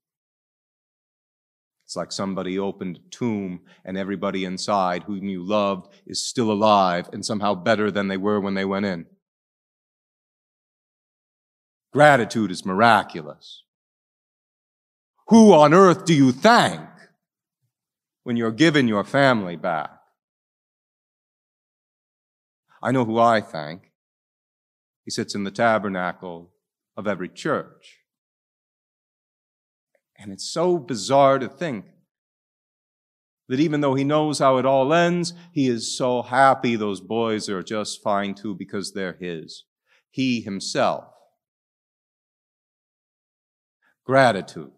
It's 1.84 1.96
like 1.96 2.12
somebody 2.12 2.58
opened 2.58 2.98
a 2.98 3.08
tomb 3.10 3.60
and 3.84 3.96
everybody 3.96 4.44
inside 4.44 5.04
whom 5.04 5.24
you 5.24 5.42
loved 5.42 5.90
is 6.06 6.22
still 6.22 6.52
alive 6.52 7.08
and 7.12 7.24
somehow 7.24 7.54
better 7.54 7.90
than 7.90 8.08
they 8.08 8.18
were 8.18 8.40
when 8.40 8.54
they 8.54 8.66
went 8.66 8.84
in. 8.84 9.06
Gratitude 11.90 12.50
is 12.50 12.66
miraculous. 12.66 13.62
Who 15.28 15.54
on 15.54 15.72
earth 15.72 16.04
do 16.04 16.14
you 16.14 16.32
thank 16.32 16.82
when 18.24 18.36
you're 18.36 18.52
given 18.52 18.88
your 18.88 19.04
family 19.04 19.56
back? 19.56 19.90
I 22.82 22.92
know 22.92 23.04
who 23.04 23.18
I 23.18 23.40
thank. 23.40 23.90
He 25.04 25.10
sits 25.10 25.34
in 25.34 25.44
the 25.44 25.50
tabernacle 25.50 26.52
of 26.96 27.06
every 27.06 27.28
church. 27.28 27.98
And 30.16 30.32
it's 30.32 30.50
so 30.50 30.78
bizarre 30.78 31.38
to 31.38 31.48
think 31.48 31.86
that 33.48 33.60
even 33.60 33.80
though 33.80 33.94
he 33.94 34.04
knows 34.04 34.38
how 34.38 34.58
it 34.58 34.66
all 34.66 34.92
ends, 34.92 35.32
he 35.52 35.68
is 35.68 35.96
so 35.96 36.22
happy 36.22 36.76
those 36.76 37.00
boys 37.00 37.48
are 37.48 37.62
just 37.62 38.02
fine 38.02 38.34
too 38.34 38.54
because 38.54 38.92
they're 38.92 39.16
his. 39.18 39.64
He 40.10 40.40
himself. 40.40 41.04
Gratitude. 44.04 44.72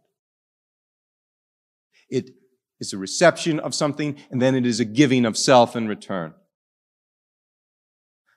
It 2.09 2.31
is 2.81 2.93
a 2.93 2.99
reception 2.99 3.61
of 3.61 3.75
something 3.75 4.17
and 4.31 4.41
then 4.41 4.55
it 4.55 4.67
is 4.67 4.81
a 4.81 4.85
giving 4.85 5.25
of 5.27 5.37
self 5.37 5.77
in 5.77 5.87
return. 5.87 6.35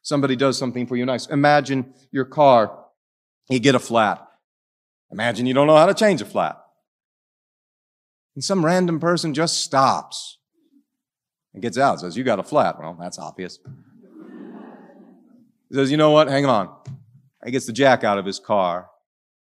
Somebody 0.01 0.35
does 0.35 0.57
something 0.57 0.85
for 0.85 0.97
you 0.97 1.05
nice. 1.05 1.27
Imagine 1.27 1.93
your 2.11 2.25
car, 2.25 2.77
you 3.49 3.59
get 3.59 3.73
a 3.73 3.79
flat. 3.79 4.27
Imagine 5.11 5.45
you 5.45 5.53
don't 5.53 5.67
know 5.67 5.77
how 5.77 5.85
to 5.85 5.93
change 5.93 6.21
a 6.21 6.25
flat. 6.25 6.59
And 8.35 8.43
some 8.43 8.65
random 8.65 8.99
person 8.99 9.33
just 9.33 9.61
stops 9.61 10.39
and 11.53 11.61
gets 11.61 11.77
out, 11.77 12.01
says, 12.01 12.17
You 12.17 12.23
got 12.23 12.39
a 12.39 12.43
flat. 12.43 12.79
Well, 12.79 12.97
that's 12.99 13.17
obvious. 13.19 13.59
He 15.69 15.75
says, 15.75 15.89
You 15.89 15.97
know 15.97 16.11
what? 16.11 16.27
Hang 16.27 16.45
on. 16.45 16.75
He 17.45 17.51
gets 17.51 17.65
the 17.65 17.73
jack 17.73 18.03
out 18.03 18.17
of 18.17 18.25
his 18.25 18.39
car 18.39 18.89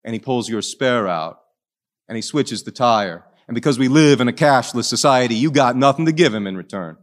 and 0.04 0.14
he 0.14 0.20
pulls 0.20 0.48
your 0.48 0.62
spare 0.62 1.06
out 1.06 1.40
and 2.08 2.16
he 2.16 2.22
switches 2.22 2.62
the 2.62 2.70
tire. 2.70 3.25
And 3.48 3.54
because 3.54 3.78
we 3.78 3.88
live 3.88 4.20
in 4.20 4.28
a 4.28 4.32
cashless 4.32 4.84
society, 4.84 5.34
you 5.34 5.50
got 5.50 5.76
nothing 5.76 6.06
to 6.06 6.12
give 6.12 6.34
him 6.34 6.46
in 6.46 6.56
return. 6.56 6.96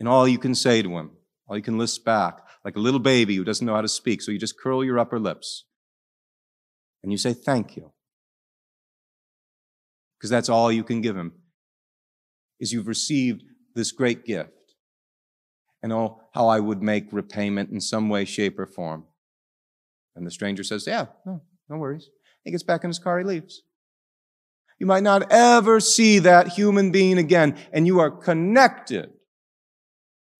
And 0.00 0.08
all 0.08 0.26
you 0.26 0.38
can 0.38 0.54
say 0.54 0.82
to 0.82 0.96
him, 0.96 1.10
all 1.46 1.56
you 1.56 1.62
can 1.62 1.78
list 1.78 2.04
back, 2.04 2.38
like 2.64 2.76
a 2.76 2.80
little 2.80 3.00
baby 3.00 3.36
who 3.36 3.44
doesn't 3.44 3.66
know 3.66 3.74
how 3.74 3.82
to 3.82 3.88
speak, 3.88 4.22
so 4.22 4.32
you 4.32 4.38
just 4.38 4.58
curl 4.58 4.84
your 4.84 4.98
upper 4.98 5.18
lips 5.18 5.64
and 7.02 7.12
you 7.12 7.18
say, 7.18 7.32
Thank 7.32 7.76
you 7.76 7.92
because 10.18 10.30
that's 10.30 10.48
all 10.48 10.72
you 10.72 10.82
can 10.84 11.00
give 11.00 11.16
him, 11.16 11.32
is 12.58 12.72
you've 12.72 12.88
received 12.88 13.42
this 13.74 13.92
great 13.92 14.24
gift. 14.24 14.50
And 15.82 15.92
oh, 15.92 16.20
how 16.32 16.48
I 16.48 16.58
would 16.58 16.82
make 16.82 17.12
repayment 17.12 17.70
in 17.70 17.80
some 17.80 18.08
way, 18.08 18.24
shape, 18.24 18.58
or 18.58 18.66
form. 18.66 19.04
And 20.16 20.26
the 20.26 20.30
stranger 20.30 20.64
says, 20.64 20.86
Yeah, 20.86 21.06
no, 21.24 21.42
no 21.68 21.76
worries. 21.76 22.08
He 22.44 22.50
gets 22.50 22.62
back 22.62 22.82
in 22.82 22.90
his 22.90 22.98
car, 22.98 23.18
he 23.18 23.24
leaves. 23.24 23.62
You 24.78 24.86
might 24.86 25.02
not 25.02 25.30
ever 25.32 25.80
see 25.80 26.18
that 26.20 26.48
human 26.48 26.90
being 26.90 27.18
again, 27.18 27.56
and 27.72 27.86
you 27.86 27.98
are 28.00 28.10
connected. 28.10 29.10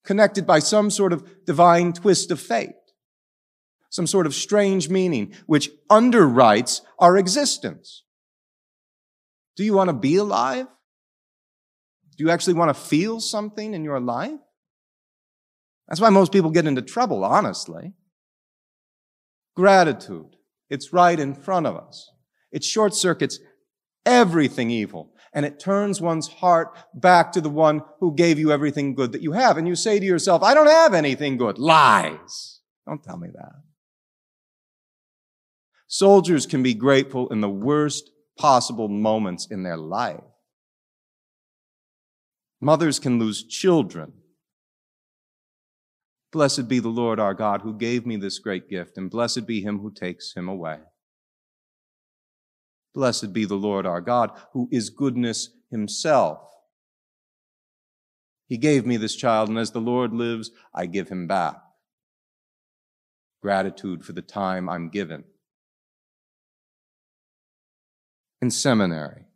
Connected 0.05 0.47
by 0.47 0.59
some 0.59 0.91
sort 0.91 1.13
of 1.13 1.45
divine 1.45 1.93
twist 1.93 2.31
of 2.31 2.41
fate. 2.41 2.75
Some 3.91 4.07
sort 4.07 4.27
of 4.27 4.35
strange 4.35 4.89
meaning, 4.89 5.33
which 5.47 5.71
underwrites 5.91 6.83
our 6.99 7.17
existence. 7.17 8.05
Do 9.57 9.65
you 9.65 9.73
want 9.73 9.89
to 9.89 9.95
be 9.95 10.17
alive? 10.17 10.67
Do 12.17 12.25
you 12.25 12.31
actually 12.31 12.55
want 12.55 12.69
to 12.69 12.83
feel 12.83 13.21
something 13.21 13.75
in 13.75 13.85
your 13.85 14.01
life? 14.01 14.39
That's 15.89 16.01
why 16.01 16.11
most 16.11 16.33
people 16.33 16.51
get 16.51 16.67
into 16.67 16.83
trouble, 16.83 17.25
honestly. 17.25 17.95
Gratitude. 19.55 20.37
It's 20.69 20.93
right 20.93 21.19
in 21.19 21.35
front 21.35 21.67
of 21.67 21.77
us. 21.77 22.11
It 22.53 22.65
short 22.65 22.95
circuits 22.95 23.39
everything 24.07 24.71
evil 24.71 25.13
and 25.37 25.45
it 25.45 25.61
turns 25.61 26.01
one's 26.01 26.29
heart 26.29 26.75
back 26.95 27.31
to 27.33 27.43
the 27.43 27.51
one 27.51 27.83
who 28.01 28.15
gave 28.15 28.39
you 28.39 28.51
everything 28.51 28.95
good 28.95 29.13
that 29.13 29.21
you 29.21 29.33
have. 29.33 29.59
And 29.59 29.69
you 29.69 29.77
say 29.77 30.01
to 30.01 30.05
yourself, 30.05 30.43
I 30.43 30.55
don't 30.55 30.67
have 30.67 30.95
anything 30.95 31.37
good. 31.37 31.59
Lies. 31.59 32.61
Don't 32.89 33.05
tell 33.05 33.19
me 33.19 33.29
that. 33.35 33.53
Soldiers 35.89 36.47
can 36.47 36.63
be 36.63 36.73
grateful 36.73 37.29
in 37.29 37.43
the 37.43 37.51
worst 37.51 38.11
possible 38.39 38.89
moments 38.89 39.47
in 39.51 39.63
their 39.63 39.77
life. 39.77 40.25
Mothers 42.59 42.99
can 42.99 43.19
lose 43.19 43.45
children. 43.45 44.15
Blessed 46.33 46.67
be 46.67 46.79
the 46.79 46.89
Lord 46.89 47.21
our 47.21 47.35
God 47.35 47.61
who 47.61 47.77
gave 47.77 48.07
me 48.07 48.17
this 48.17 48.39
great 48.39 48.71
gift, 48.71 48.97
and 48.97 49.11
blessed 49.11 49.47
be 49.47 49.61
him 49.61 49.81
who 49.81 49.93
takes 49.93 50.33
him 50.35 50.49
away. 50.49 50.79
Blessed 52.97 53.35
be 53.35 53.45
the 53.45 53.57
Lord 53.57 53.85
our 53.85 54.01
God 54.01 54.31
who 54.55 54.71
is 54.73 54.89
goodness 54.89 55.51
himself. 55.71 56.41
He 58.49 58.57
gave 58.57 58.87
me 58.87 58.97
this 58.97 59.15
child, 59.15 59.51
and 59.51 59.59
as 59.59 59.73
the 59.73 59.81
Lord 59.81 60.15
lives, 60.15 60.51
I 60.75 60.87
give 60.87 61.11
him 61.11 61.27
back. 61.27 61.57
Gratitude 63.43 64.03
for 64.03 64.15
the 64.15 64.23
time 64.23 64.67
I'm 64.71 64.89
given 64.89 65.25
in 68.41 68.51
seminary. 68.51 69.27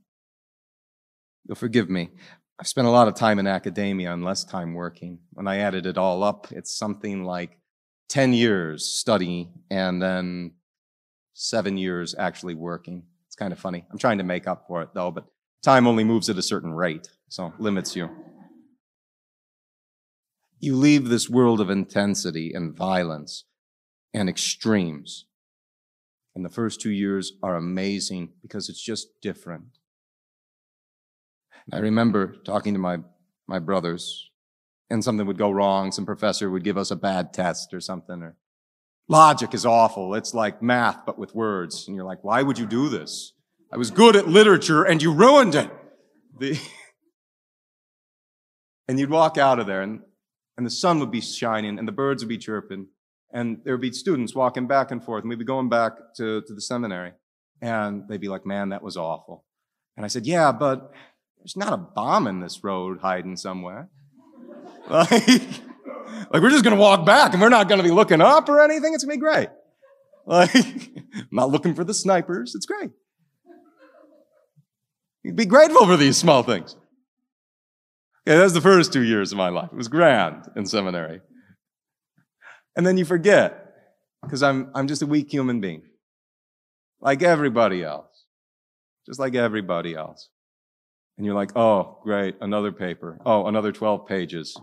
You'll 1.46 1.56
forgive 1.56 1.90
me. 1.90 2.12
I've 2.58 2.66
spent 2.66 2.86
a 2.86 2.90
lot 2.90 3.08
of 3.08 3.14
time 3.14 3.38
in 3.38 3.46
academia 3.46 4.10
and 4.12 4.24
less 4.24 4.42
time 4.42 4.72
working. 4.72 5.18
When 5.32 5.46
I 5.46 5.58
added 5.58 5.84
it 5.84 5.98
all 5.98 6.22
up, 6.22 6.46
it's 6.50 6.78
something 6.78 7.24
like 7.24 7.58
10 8.08 8.32
years 8.32 8.86
study 8.86 9.50
and 9.70 10.00
then 10.00 10.52
seven 11.34 11.76
years 11.76 12.14
actually 12.18 12.54
working. 12.54 13.02
It's 13.30 13.36
kind 13.36 13.52
of 13.52 13.58
funny. 13.58 13.86
I'm 13.90 13.98
trying 13.98 14.18
to 14.18 14.24
make 14.24 14.46
up 14.46 14.66
for 14.68 14.82
it 14.82 14.90
though, 14.92 15.10
but 15.10 15.24
time 15.62 15.86
only 15.86 16.04
moves 16.04 16.28
at 16.28 16.36
a 16.36 16.42
certain 16.42 16.72
rate, 16.72 17.08
so 17.28 17.54
limits 17.58 17.96
you. 17.96 18.10
You 20.58 20.76
leave 20.76 21.08
this 21.08 21.30
world 21.30 21.60
of 21.60 21.70
intensity 21.70 22.52
and 22.52 22.76
violence 22.76 23.44
and 24.12 24.28
extremes 24.28 25.24
and 26.34 26.44
the 26.44 26.50
first 26.50 26.80
two 26.80 26.90
years 26.90 27.32
are 27.42 27.56
amazing 27.56 28.30
because 28.42 28.68
it's 28.68 28.82
just 28.82 29.20
different. 29.20 29.78
I 31.72 31.78
remember 31.78 32.34
talking 32.44 32.72
to 32.74 32.80
my, 32.80 32.98
my 33.46 33.58
brothers, 33.58 34.30
and 34.88 35.04
something 35.04 35.26
would 35.26 35.38
go 35.38 35.50
wrong. 35.50 35.92
Some 35.92 36.06
professor 36.06 36.50
would 36.50 36.64
give 36.64 36.78
us 36.78 36.90
a 36.90 36.96
bad 36.96 37.32
test 37.32 37.74
or 37.74 37.80
something. 37.80 38.22
Or 38.22 38.36
logic 39.10 39.52
is 39.52 39.66
awful. 39.66 40.14
It's 40.14 40.32
like 40.32 40.62
math, 40.62 41.04
but 41.04 41.18
with 41.18 41.34
words. 41.34 41.86
And 41.86 41.96
you're 41.96 42.06
like, 42.06 42.22
why 42.22 42.42
would 42.42 42.58
you 42.58 42.66
do 42.66 42.88
this? 42.88 43.32
I 43.72 43.76
was 43.76 43.90
good 43.90 44.16
at 44.16 44.28
literature 44.28 44.84
and 44.84 45.02
you 45.02 45.12
ruined 45.12 45.54
it. 45.54 45.70
The 46.38 46.58
and 48.88 48.98
you'd 48.98 49.10
walk 49.10 49.36
out 49.36 49.58
of 49.58 49.66
there 49.66 49.82
and, 49.82 50.00
and 50.56 50.64
the 50.64 50.70
sun 50.70 51.00
would 51.00 51.10
be 51.10 51.20
shining 51.20 51.78
and 51.78 51.86
the 51.86 51.92
birds 51.92 52.22
would 52.22 52.28
be 52.28 52.38
chirping 52.38 52.86
and 53.32 53.60
there 53.64 53.74
would 53.74 53.80
be 53.80 53.92
students 53.92 54.34
walking 54.34 54.66
back 54.66 54.90
and 54.90 55.02
forth, 55.02 55.22
and 55.22 55.28
we'd 55.28 55.38
be 55.38 55.44
going 55.44 55.68
back 55.68 55.92
to, 56.16 56.42
to 56.42 56.54
the 56.54 56.60
seminary. 56.60 57.12
And 57.62 58.08
they'd 58.08 58.20
be 58.20 58.28
like, 58.28 58.44
man, 58.44 58.70
that 58.70 58.82
was 58.82 58.96
awful. 58.96 59.44
And 59.96 60.04
I 60.04 60.08
said, 60.08 60.26
yeah, 60.26 60.50
but 60.50 60.92
there's 61.38 61.56
not 61.56 61.72
a 61.72 61.76
bomb 61.76 62.26
in 62.26 62.40
this 62.40 62.64
road 62.64 63.00
hiding 63.00 63.36
somewhere. 63.36 63.88
like, 64.90 65.60
like, 66.30 66.42
we're 66.42 66.50
just 66.50 66.64
going 66.64 66.76
to 66.76 66.80
walk 66.80 67.04
back 67.04 67.32
and 67.32 67.42
we're 67.42 67.48
not 67.48 67.68
going 67.68 67.78
to 67.80 67.84
be 67.84 67.90
looking 67.90 68.20
up 68.20 68.48
or 68.48 68.60
anything. 68.62 68.94
It's 68.94 69.04
going 69.04 69.18
to 69.18 69.20
be 69.20 69.20
great. 69.20 69.48
Like, 70.26 70.54
I'm 70.54 71.28
not 71.32 71.50
looking 71.50 71.74
for 71.74 71.82
the 71.82 71.94
snipers. 71.94 72.54
It's 72.54 72.66
great. 72.66 72.90
You'd 75.24 75.34
be 75.34 75.46
grateful 75.46 75.86
for 75.86 75.96
these 75.96 76.16
small 76.16 76.42
things. 76.42 76.76
Okay, 78.28 78.36
that 78.36 78.44
was 78.44 78.52
the 78.52 78.60
first 78.60 78.92
two 78.92 79.02
years 79.02 79.32
of 79.32 79.38
my 79.38 79.48
life. 79.48 79.70
It 79.72 79.76
was 79.76 79.88
grand 79.88 80.48
in 80.54 80.66
seminary. 80.66 81.20
And 82.76 82.86
then 82.86 82.96
you 82.96 83.04
forget, 83.04 83.74
because 84.22 84.42
I'm, 84.42 84.70
I'm 84.74 84.86
just 84.86 85.02
a 85.02 85.06
weak 85.06 85.32
human 85.32 85.60
being, 85.60 85.82
like 87.00 87.22
everybody 87.22 87.82
else, 87.82 88.24
just 89.06 89.18
like 89.18 89.34
everybody 89.34 89.94
else. 89.94 90.28
And 91.16 91.26
you're 91.26 91.34
like, 91.34 91.56
oh, 91.56 91.98
great, 92.02 92.36
another 92.40 92.72
paper. 92.72 93.18
Oh, 93.26 93.46
another 93.46 93.72
12 93.72 94.06
pages. 94.06 94.56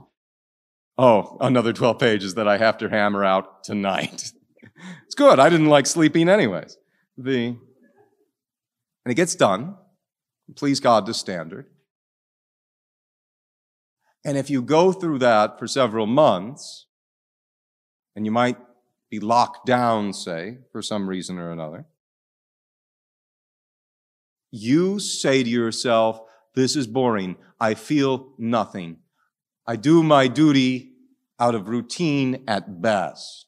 Oh, 0.98 1.38
another 1.40 1.74
12 1.74 2.00
pages 2.00 2.36
that 2.36 2.48
I 2.48 2.58
have 2.58 2.78
to 2.80 2.90
hammer 2.90 3.24
out 3.24 3.64
tonight. 3.64 4.32
it's 5.06 5.16
good. 5.16 5.40
I 5.40 5.50
didn't 5.50 5.68
like 5.68 5.86
sleeping 5.86 6.28
anyways. 6.28 6.78
The, 7.18 7.48
and 7.48 7.60
it 9.06 9.16
gets 9.16 9.36
done. 9.36 9.76
Please 10.56 10.80
God 10.80 11.06
to 11.06 11.14
standard. 11.14 11.68
And 14.26 14.38
if 14.38 14.50
you 14.50 14.62
go 14.62 14.92
through 14.92 15.20
that 15.20 15.60
for 15.60 15.68
several 15.68 16.08
months, 16.08 16.88
and 18.16 18.26
you 18.26 18.32
might 18.32 18.58
be 19.12 19.20
locked 19.20 19.68
down, 19.68 20.14
say, 20.14 20.58
for 20.72 20.82
some 20.82 21.08
reason 21.08 21.38
or 21.38 21.52
another, 21.52 21.86
you 24.52 25.00
say 25.00 25.44
to 25.44 25.50
yourself, 25.50 26.22
This 26.56 26.76
is 26.76 26.88
boring. 26.88 27.36
I 27.60 27.76
feel 27.76 28.34
nothing. 28.38 28.98
I 29.68 29.76
do 29.76 30.02
my 30.02 30.28
duty 30.28 30.94
out 31.40 31.54
of 31.54 31.68
routine 31.68 32.44
at 32.48 32.82
best. 32.82 33.46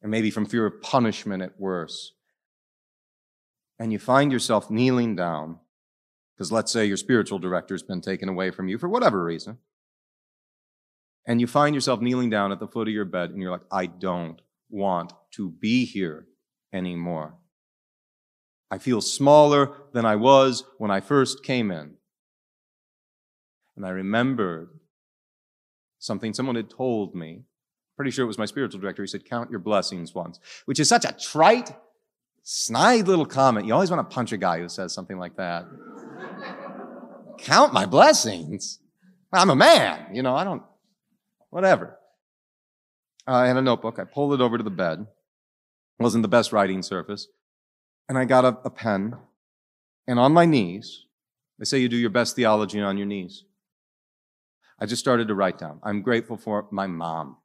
And 0.00 0.10
maybe 0.10 0.30
from 0.30 0.46
fear 0.46 0.66
of 0.66 0.80
punishment 0.80 1.42
at 1.42 1.60
worst. 1.60 2.14
And 3.78 3.92
you 3.92 3.98
find 3.98 4.32
yourself 4.32 4.70
kneeling 4.70 5.14
down, 5.14 5.58
because 6.34 6.50
let's 6.50 6.72
say 6.72 6.86
your 6.86 6.96
spiritual 6.96 7.38
director's 7.38 7.82
been 7.82 8.00
taken 8.00 8.28
away 8.28 8.50
from 8.50 8.68
you 8.68 8.78
for 8.78 8.88
whatever 8.88 9.22
reason. 9.22 9.58
And 11.26 11.40
you 11.40 11.46
find 11.46 11.74
yourself 11.74 12.00
kneeling 12.00 12.30
down 12.30 12.50
at 12.50 12.58
the 12.58 12.66
foot 12.66 12.88
of 12.88 12.94
your 12.94 13.04
bed, 13.04 13.30
and 13.30 13.40
you're 13.40 13.52
like, 13.52 13.66
I 13.70 13.86
don't 13.86 14.40
want 14.70 15.12
to 15.32 15.50
be 15.50 15.84
here 15.84 16.26
anymore. 16.72 17.34
I 18.70 18.78
feel 18.78 19.00
smaller 19.00 19.76
than 19.92 20.06
I 20.06 20.16
was 20.16 20.64
when 20.78 20.90
I 20.90 21.00
first 21.00 21.44
came 21.44 21.70
in. 21.70 21.94
And 23.76 23.86
I 23.86 23.90
remembered 23.90 24.68
something 25.98 26.34
someone 26.34 26.56
had 26.56 26.70
told 26.70 27.14
me. 27.14 27.42
Pretty 27.96 28.10
sure 28.10 28.24
it 28.24 28.28
was 28.28 28.38
my 28.38 28.46
spiritual 28.46 28.80
director. 28.80 29.02
He 29.02 29.06
said, 29.06 29.24
Count 29.24 29.50
your 29.50 29.60
blessings 29.60 30.14
once, 30.14 30.40
which 30.64 30.80
is 30.80 30.88
such 30.88 31.04
a 31.04 31.12
trite, 31.12 31.74
snide 32.42 33.06
little 33.06 33.26
comment. 33.26 33.66
You 33.66 33.74
always 33.74 33.90
want 33.90 34.08
to 34.08 34.14
punch 34.14 34.32
a 34.32 34.36
guy 34.36 34.58
who 34.58 34.68
says 34.68 34.92
something 34.92 35.18
like 35.18 35.36
that. 35.36 35.66
Count 37.38 37.72
my 37.72 37.86
blessings. 37.86 38.78
I'm 39.32 39.50
a 39.50 39.56
man, 39.56 40.14
you 40.14 40.22
know, 40.22 40.36
I 40.36 40.44
don't, 40.44 40.62
whatever. 41.50 41.98
Uh, 43.26 43.32
I 43.32 43.46
had 43.46 43.56
a 43.56 43.62
notebook. 43.62 43.98
I 43.98 44.04
pulled 44.04 44.34
it 44.34 44.40
over 44.40 44.58
to 44.58 44.64
the 44.64 44.70
bed. 44.70 45.00
It 45.00 46.02
wasn't 46.02 46.22
the 46.22 46.28
best 46.28 46.52
writing 46.52 46.82
surface. 46.82 47.28
And 48.08 48.18
I 48.18 48.24
got 48.24 48.44
a, 48.44 48.58
a 48.64 48.70
pen. 48.70 49.16
And 50.06 50.18
on 50.18 50.32
my 50.32 50.44
knees, 50.44 51.06
they 51.58 51.64
say 51.64 51.78
you 51.78 51.88
do 51.88 51.96
your 51.96 52.10
best 52.10 52.36
theology 52.36 52.80
on 52.80 52.98
your 52.98 53.06
knees. 53.06 53.44
I 54.82 54.84
just 54.84 54.98
started 54.98 55.28
to 55.28 55.36
write 55.36 55.58
down. 55.58 55.78
I'm 55.84 56.02
grateful 56.02 56.36
for 56.36 56.66
my 56.72 56.88
mom. 56.88 57.36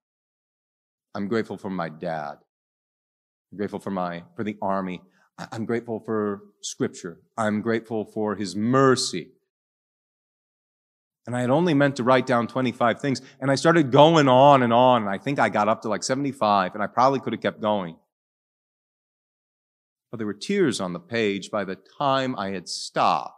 I'm 1.13 1.27
grateful 1.27 1.55
for 1.55 1.69
my 1.69 1.87
dad. 1.87 2.37
I'm 3.51 3.59
grateful 3.59 3.77
for 3.77 3.91
my, 3.91 4.23
for 4.35 4.43
the 4.43 4.57
army. 4.59 5.03
I'm 5.51 5.65
grateful 5.65 5.99
for 5.99 6.41
scripture. 6.63 7.19
I'm 7.37 7.61
grateful 7.61 8.05
for 8.05 8.35
his 8.35 8.55
mercy. 8.55 9.33
And 11.27 11.35
I 11.35 11.41
had 11.41 11.51
only 11.51 11.75
meant 11.75 11.97
to 11.97 12.03
write 12.03 12.25
down 12.25 12.47
25 12.47 12.99
things. 12.99 13.21
And 13.39 13.51
I 13.51 13.55
started 13.55 13.91
going 13.91 14.27
on 14.27 14.63
and 14.63 14.73
on. 14.73 15.03
And 15.03 15.11
I 15.11 15.19
think 15.19 15.37
I 15.37 15.49
got 15.49 15.69
up 15.69 15.83
to 15.83 15.89
like 15.89 16.01
75 16.01 16.73
and 16.73 16.81
I 16.81 16.87
probably 16.87 17.19
could 17.19 17.33
have 17.33 17.41
kept 17.43 17.61
going. 17.61 17.97
But 20.09 20.17
there 20.17 20.25
were 20.25 20.33
tears 20.33 20.81
on 20.81 20.93
the 20.93 20.99
page 20.99 21.51
by 21.51 21.65
the 21.65 21.77
time 21.99 22.35
I 22.35 22.49
had 22.49 22.67
stopped. 22.67 23.35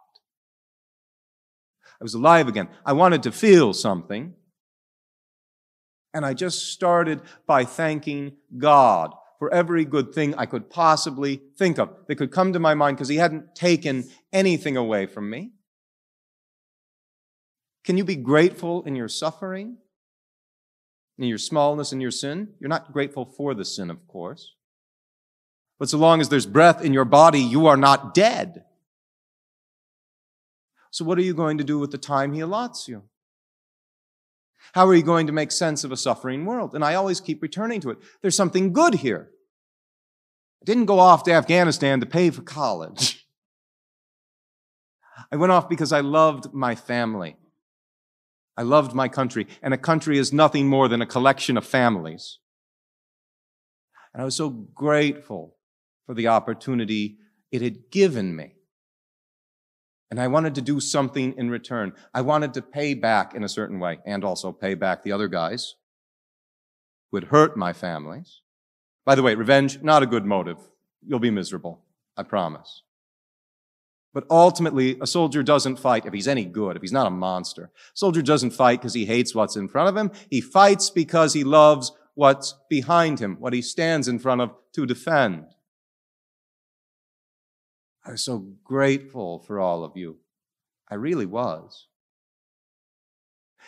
I 2.00 2.04
was 2.04 2.14
alive 2.14 2.48
again. 2.48 2.70
I 2.86 2.94
wanted 2.94 3.24
to 3.24 3.32
feel 3.32 3.74
something. 3.74 4.34
And 6.14 6.26
I 6.26 6.34
just 6.34 6.72
started 6.74 7.22
by 7.46 7.66
thanking 7.66 8.34
God 8.58 9.14
for 9.38 9.54
every 9.54 9.86
good 9.86 10.14
thing 10.14 10.34
I 10.36 10.46
could 10.46 10.70
possibly 10.70 11.42
think 11.58 11.78
of 11.78 11.90
that 12.08 12.16
could 12.16 12.32
come 12.32 12.54
to 12.54 12.60
my 12.60 12.74
mind 12.74 12.98
because 12.98 13.10
He 13.10 13.18
hadn't 13.18 13.56
taken 13.56 14.10
anything 14.34 14.76
away 14.76 15.06
from 15.06 15.30
me. 15.30 15.52
Can 17.84 17.98
you 17.98 18.04
be 18.04 18.16
grateful 18.16 18.84
in 18.84 18.96
your 18.96 19.08
suffering, 19.08 19.78
in 21.18 21.28
your 21.28 21.38
smallness, 21.38 21.94
in 21.94 22.02
your 22.02 22.12
sin? 22.12 22.50
You're 22.60 22.70
not 22.70 22.92
grateful 22.92 23.26
for 23.26 23.54
the 23.54 23.66
sin, 23.66 23.90
of 23.90 24.08
course. 24.08 24.56
But 25.80 25.90
so 25.90 25.98
long 25.98 26.20
as 26.20 26.30
there's 26.30 26.46
breath 26.46 26.84
in 26.84 26.94
your 26.94 27.06
body, 27.06 27.40
you 27.40 27.68
are 27.68 27.78
not 27.78 28.14
dead. 28.14 28.66
So, 30.92 31.06
what 31.06 31.18
are 31.18 31.24
you 31.24 31.34
going 31.34 31.58
to 31.58 31.64
do 31.64 31.80
with 31.80 31.92
the 31.92 31.98
time 31.98 32.34
He 32.34 32.42
allots 32.42 32.88
you? 32.88 33.04
How 34.74 34.88
are 34.88 34.96
you 34.96 35.04
going 35.04 35.28
to 35.28 35.34
make 35.34 35.52
sense 35.52 35.84
of 35.84 35.92
a 35.92 35.98
suffering 35.98 36.46
world? 36.46 36.76
And 36.76 36.84
I 36.84 36.96
always 36.96 37.22
keep 37.22 37.42
returning 37.42 37.82
to 37.82 37.92
it. 37.92 37.98
There's 38.22 38.36
something 38.36 38.74
good 38.74 38.96
here. 38.96 39.30
I 40.62 40.66
didn't 40.66 40.86
go 40.86 41.00
off 41.00 41.24
to 41.24 41.32
Afghanistan 41.32 42.00
to 42.02 42.06
pay 42.06 42.30
for 42.30 42.42
college. 42.42 43.26
I 45.32 45.38
went 45.38 45.52
off 45.52 45.70
because 45.70 45.94
I 45.94 46.02
loved 46.02 46.54
my 46.54 46.76
family. 46.76 47.38
I 48.58 48.64
loved 48.64 48.94
my 48.94 49.08
country. 49.08 49.48
And 49.62 49.74
a 49.74 49.78
country 49.78 50.18
is 50.18 50.34
nothing 50.34 50.68
more 50.68 50.88
than 50.88 51.02
a 51.02 51.06
collection 51.06 51.58
of 51.58 51.66
families. 51.66 52.40
And 54.14 54.22
I 54.22 54.26
was 54.26 54.36
so 54.36 54.50
grateful 54.50 55.56
for 56.06 56.14
the 56.14 56.28
opportunity 56.28 57.18
it 57.52 57.62
had 57.62 57.92
given 57.92 58.36
me. 58.36 58.56
And 60.12 60.20
I 60.20 60.28
wanted 60.28 60.56
to 60.56 60.62
do 60.62 60.80
something 60.80 61.36
in 61.38 61.52
return. 61.52 61.94
I 62.14 62.22
wanted 62.22 62.54
to 62.56 62.62
pay 62.62 62.96
back 62.96 63.36
in 63.36 63.44
a 63.44 63.50
certain 63.50 63.80
way 63.80 64.00
and 64.06 64.24
also 64.24 64.52
pay 64.52 64.74
back 64.74 65.04
the 65.04 65.12
other 65.12 65.28
guys 65.28 65.76
who 67.12 67.18
had 67.18 67.26
hurt 67.26 67.56
my 67.56 67.74
families. 67.74 68.42
By 69.06 69.16
the 69.16 69.24
way, 69.24 69.36
revenge, 69.36 69.82
not 69.82 70.04
a 70.04 70.08
good 70.08 70.26
motive. 70.26 70.58
You'll 71.06 71.20
be 71.20 71.32
miserable. 71.32 71.84
I 72.18 72.24
promise. 72.24 72.84
But 74.14 74.26
ultimately, 74.30 74.98
a 75.00 75.08
soldier 75.08 75.44
doesn't 75.44 75.78
fight 75.78 76.06
if 76.06 76.14
he's 76.14 76.28
any 76.28 76.46
good, 76.46 76.76
if 76.76 76.82
he's 76.82 76.92
not 76.92 77.08
a 77.08 77.12
monster. 77.12 77.66
A 77.66 77.70
soldier 77.94 78.24
doesn't 78.24 78.52
fight 78.52 78.82
because 78.82 78.96
he 78.96 79.06
hates 79.06 79.36
what's 79.36 79.56
in 79.56 79.68
front 79.68 79.90
of 79.90 79.96
him. 79.96 80.12
He 80.30 80.42
fights 80.42 80.90
because 80.90 81.34
he 81.34 81.44
loves 81.44 81.92
what's 82.16 82.56
behind 82.70 83.20
him, 83.20 83.38
what 83.40 83.54
he 83.54 83.62
stands 83.62 84.08
in 84.08 84.20
front 84.20 84.42
of 84.42 84.52
to 84.74 84.86
defend. 84.86 85.46
I 88.10 88.14
was 88.14 88.24
so 88.24 88.40
grateful 88.64 89.38
for 89.38 89.60
all 89.60 89.84
of 89.84 89.96
you. 89.96 90.18
I 90.90 90.96
really 90.96 91.28
was. 91.28 91.86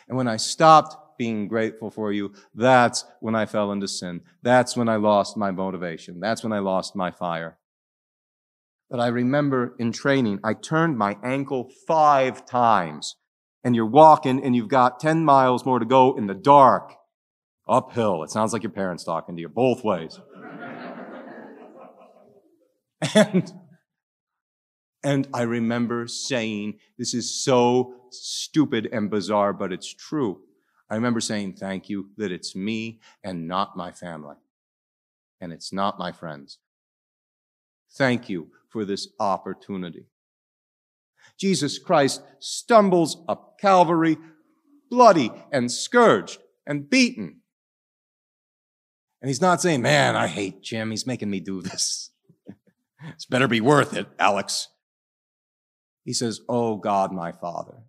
And 0.07 0.17
when 0.17 0.27
I 0.27 0.37
stopped 0.37 1.19
being 1.19 1.47
grateful 1.47 1.91
for 1.91 2.11
you, 2.11 2.33
that's 2.55 3.05
when 3.19 3.35
I 3.35 3.45
fell 3.45 3.71
into 3.71 3.87
sin. 3.87 4.21
That's 4.41 4.75
when 4.75 4.89
I 4.89 4.95
lost 4.95 5.37
my 5.37 5.51
motivation. 5.51 6.19
That's 6.19 6.41
when 6.43 6.53
I 6.53 6.57
lost 6.57 6.95
my 6.95 7.11
fire. 7.11 7.59
But 8.89 8.99
I 8.99 9.09
remember 9.09 9.75
in 9.77 9.91
training, 9.91 10.39
I 10.43 10.55
turned 10.55 10.97
my 10.97 11.19
ankle 11.23 11.69
five 11.85 12.43
times. 12.43 13.17
And 13.63 13.75
you're 13.75 13.85
walking 13.85 14.43
and 14.43 14.55
you've 14.55 14.69
got 14.69 14.99
10 14.99 15.23
miles 15.23 15.67
more 15.67 15.77
to 15.77 15.85
go 15.85 16.17
in 16.17 16.25
the 16.25 16.33
dark, 16.33 16.95
uphill. 17.69 18.23
It 18.23 18.31
sounds 18.31 18.53
like 18.53 18.63
your 18.63 18.71
parents 18.71 19.03
talking 19.03 19.35
to 19.35 19.41
you 19.41 19.49
both 19.49 19.83
ways. 19.83 20.19
and 23.13 23.53
and 25.03 25.27
I 25.33 25.43
remember 25.43 26.07
saying, 26.07 26.79
this 26.97 27.13
is 27.13 27.43
so 27.43 27.95
stupid 28.11 28.89
and 28.91 29.09
bizarre, 29.09 29.53
but 29.53 29.73
it's 29.73 29.91
true. 29.93 30.41
I 30.89 30.95
remember 30.95 31.21
saying, 31.21 31.53
thank 31.53 31.89
you 31.89 32.09
that 32.17 32.31
it's 32.31 32.55
me 32.55 32.99
and 33.23 33.47
not 33.47 33.77
my 33.77 33.91
family. 33.91 34.35
And 35.39 35.51
it's 35.51 35.73
not 35.73 35.97
my 35.97 36.11
friends. 36.11 36.59
Thank 37.93 38.29
you 38.29 38.49
for 38.69 38.85
this 38.85 39.07
opportunity. 39.19 40.05
Jesus 41.37 41.79
Christ 41.79 42.21
stumbles 42.39 43.23
up 43.27 43.59
Calvary, 43.59 44.17
bloody 44.89 45.31
and 45.51 45.71
scourged 45.71 46.39
and 46.67 46.89
beaten. 46.89 47.37
And 49.21 49.29
he's 49.29 49.41
not 49.41 49.61
saying, 49.61 49.81
man, 49.81 50.15
I 50.15 50.27
hate 50.27 50.61
Jim. 50.61 50.91
He's 50.91 51.07
making 51.07 51.29
me 51.29 51.39
do 51.39 51.61
this. 51.61 52.11
it's 53.13 53.25
better 53.25 53.47
be 53.47 53.61
worth 53.61 53.95
it, 53.95 54.07
Alex. 54.19 54.67
He 56.03 56.13
says, 56.13 56.41
Oh 56.49 56.77
God, 56.77 57.11
my 57.11 57.31
Father, 57.31 57.83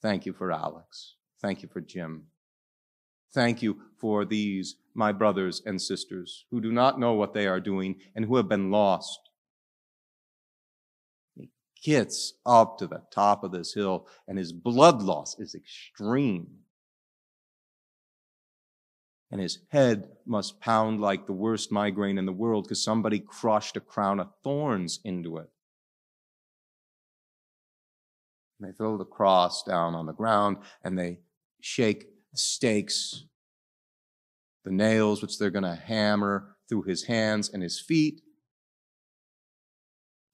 thank 0.00 0.26
you 0.26 0.32
for 0.32 0.52
Alex. 0.52 1.16
Thank 1.40 1.62
you 1.62 1.68
for 1.68 1.80
Jim. 1.80 2.26
Thank 3.34 3.62
you 3.62 3.80
for 3.98 4.24
these, 4.24 4.76
my 4.94 5.10
brothers 5.10 5.62
and 5.64 5.80
sisters, 5.80 6.44
who 6.50 6.60
do 6.60 6.70
not 6.70 7.00
know 7.00 7.14
what 7.14 7.32
they 7.32 7.46
are 7.46 7.60
doing 7.60 7.96
and 8.14 8.26
who 8.26 8.36
have 8.36 8.48
been 8.48 8.70
lost. 8.70 9.18
He 11.34 11.48
gets 11.82 12.34
up 12.44 12.78
to 12.78 12.86
the 12.86 13.02
top 13.10 13.42
of 13.42 13.50
this 13.50 13.72
hill, 13.72 14.06
and 14.28 14.36
his 14.36 14.52
blood 14.52 15.02
loss 15.02 15.38
is 15.38 15.54
extreme. 15.54 16.48
And 19.30 19.40
his 19.40 19.60
head 19.68 20.10
must 20.26 20.60
pound 20.60 21.00
like 21.00 21.26
the 21.26 21.32
worst 21.32 21.72
migraine 21.72 22.18
in 22.18 22.26
the 22.26 22.32
world 22.32 22.64
because 22.64 22.84
somebody 22.84 23.18
crushed 23.18 23.78
a 23.78 23.80
crown 23.80 24.20
of 24.20 24.28
thorns 24.44 25.00
into 25.04 25.38
it. 25.38 25.48
And 28.62 28.70
they 28.70 28.76
throw 28.76 28.96
the 28.96 29.04
cross 29.04 29.64
down 29.64 29.96
on 29.96 30.06
the 30.06 30.12
ground 30.12 30.58
and 30.84 30.96
they 30.96 31.18
shake 31.60 32.02
the 32.30 32.38
stakes, 32.38 33.24
the 34.64 34.70
nails 34.70 35.20
which 35.20 35.36
they're 35.36 35.50
going 35.50 35.64
to 35.64 35.74
hammer 35.74 36.56
through 36.68 36.82
his 36.82 37.04
hands 37.04 37.50
and 37.52 37.60
his 37.60 37.80
feet. 37.80 38.22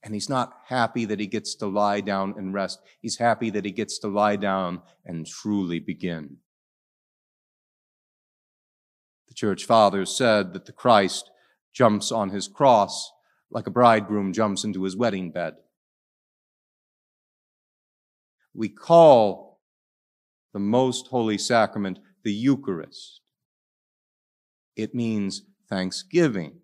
And 0.02 0.12
he's 0.12 0.28
not 0.28 0.58
happy 0.66 1.06
that 1.06 1.18
he 1.18 1.26
gets 1.26 1.54
to 1.56 1.66
lie 1.66 2.02
down 2.02 2.34
and 2.36 2.52
rest. 2.52 2.80
He's 3.00 3.16
happy 3.16 3.48
that 3.50 3.64
he 3.64 3.70
gets 3.70 3.98
to 4.00 4.08
lie 4.08 4.36
down 4.36 4.82
and 5.06 5.26
truly 5.26 5.80
begin. 5.80 6.36
The 9.28 9.34
church 9.34 9.64
fathers 9.64 10.14
said 10.14 10.52
that 10.52 10.66
the 10.66 10.72
Christ 10.72 11.30
jumps 11.72 12.12
on 12.12 12.28
his 12.28 12.46
cross 12.46 13.10
like 13.50 13.66
a 13.66 13.70
bridegroom 13.70 14.34
jumps 14.34 14.64
into 14.64 14.84
his 14.84 14.96
wedding 14.96 15.30
bed. 15.30 15.54
We 18.58 18.68
call 18.68 19.60
the 20.52 20.58
most 20.58 21.06
holy 21.06 21.38
sacrament 21.38 22.00
the 22.24 22.32
Eucharist. 22.32 23.20
It 24.74 24.96
means 24.96 25.42
thanksgiving. 25.70 26.58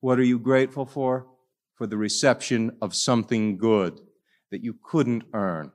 What 0.00 0.18
are 0.18 0.24
you 0.24 0.38
grateful 0.38 0.84
for? 0.84 1.26
For 1.76 1.86
the 1.86 1.96
reception 1.96 2.76
of 2.82 2.94
something 2.94 3.56
good 3.56 3.98
that 4.50 4.62
you 4.62 4.76
couldn't 4.84 5.24
earn, 5.32 5.72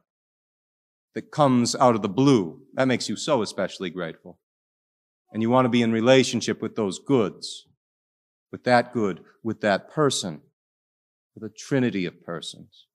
that 1.16 1.32
comes 1.32 1.76
out 1.76 1.96
of 1.96 2.04
the 2.04 2.10
blue. 2.10 2.62
That 2.76 2.88
makes 2.88 3.10
you 3.10 3.16
so 3.16 3.42
especially 3.42 3.90
grateful. 3.90 4.38
And 5.32 5.42
you 5.42 5.50
want 5.50 5.66
to 5.66 5.70
be 5.70 5.82
in 5.82 5.92
relationship 5.92 6.62
with 6.62 6.76
those 6.76 7.00
goods, 7.00 7.66
with 8.52 8.64
that 8.66 8.94
good, 8.94 9.22
with 9.42 9.62
that 9.62 9.90
person, 9.90 10.42
with 11.34 11.44
a 11.44 11.54
trinity 11.56 12.06
of 12.06 12.24
persons. 12.24 12.86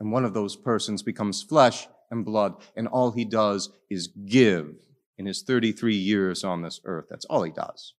And 0.00 0.12
one 0.12 0.24
of 0.24 0.34
those 0.34 0.56
persons 0.56 1.02
becomes 1.02 1.42
flesh 1.42 1.88
and 2.10 2.24
blood, 2.24 2.54
and 2.76 2.86
all 2.86 3.12
he 3.12 3.24
does 3.24 3.70
is 3.90 4.08
give 4.08 4.74
in 5.16 5.26
his 5.26 5.42
33 5.42 5.94
years 5.96 6.44
on 6.44 6.62
this 6.62 6.80
earth. 6.84 7.06
That's 7.10 7.24
all 7.26 7.42
he 7.42 7.50
does. 7.50 7.94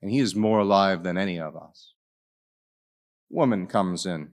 And 0.00 0.10
he 0.10 0.18
is 0.18 0.34
more 0.34 0.60
alive 0.60 1.02
than 1.02 1.16
any 1.16 1.38
of 1.38 1.56
us. 1.56 1.94
Woman 3.30 3.66
comes 3.66 4.04
in. 4.04 4.32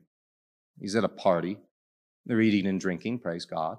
He's 0.80 0.96
at 0.96 1.04
a 1.04 1.10
party. 1.10 1.60
They're 2.26 2.42
eating 2.42 2.68
and 2.68 2.80
drinking, 2.80 3.20
praise 3.20 3.46
God. 3.46 3.78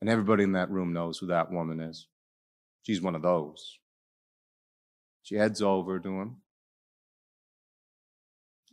And 0.00 0.08
everybody 0.08 0.44
in 0.44 0.52
that 0.52 0.70
room 0.70 0.92
knows 0.92 1.18
who 1.18 1.26
that 1.26 1.52
woman 1.52 1.80
is. 1.80 2.06
She's 2.82 3.02
one 3.02 3.14
of 3.14 3.22
those. 3.22 3.78
She 5.22 5.34
heads 5.34 5.60
over 5.60 5.98
to 5.98 6.08
him 6.08 6.36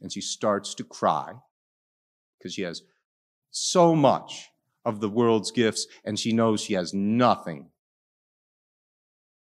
and 0.02 0.12
she 0.12 0.22
starts 0.22 0.74
to 0.76 0.84
cry 0.84 1.34
because 2.38 2.54
she 2.54 2.62
has 2.62 2.84
so 3.52 3.96
much 3.96 4.50
of 4.84 5.00
the 5.00 5.10
world's 5.10 5.52
gifts 5.52 5.88
and 6.04 6.20
she 6.20 6.32
knows 6.32 6.62
she 6.62 6.74
has 6.74 6.94
nothing. 6.94 7.70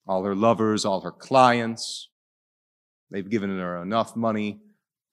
All 0.08 0.24
her 0.24 0.36
lovers, 0.36 0.86
all 0.86 1.02
her 1.02 1.12
clients, 1.12 2.10
they've 3.12 3.30
given 3.30 3.50
her 3.58 3.82
enough 3.82 4.16
money 4.16 4.60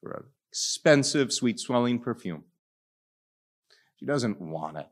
for 0.00 0.12
an 0.12 0.24
expensive, 0.50 1.32
sweet 1.32 1.58
swelling 1.58 1.98
perfume. 1.98 2.44
She 3.96 4.06
doesn't 4.06 4.40
want 4.40 4.78
it. 4.78 4.88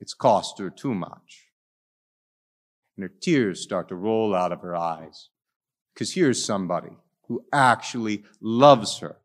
It's 0.00 0.14
cost 0.14 0.58
her 0.58 0.70
too 0.70 0.94
much. 0.94 1.48
And 2.96 3.04
her 3.04 3.12
tears 3.20 3.60
start 3.60 3.88
to 3.88 3.94
roll 3.94 4.34
out 4.34 4.52
of 4.52 4.60
her 4.62 4.74
eyes. 4.74 5.28
Because 5.94 6.14
here's 6.14 6.44
somebody 6.44 6.90
who 7.28 7.44
actually 7.52 8.24
loves 8.40 8.98
her. 8.98 9.16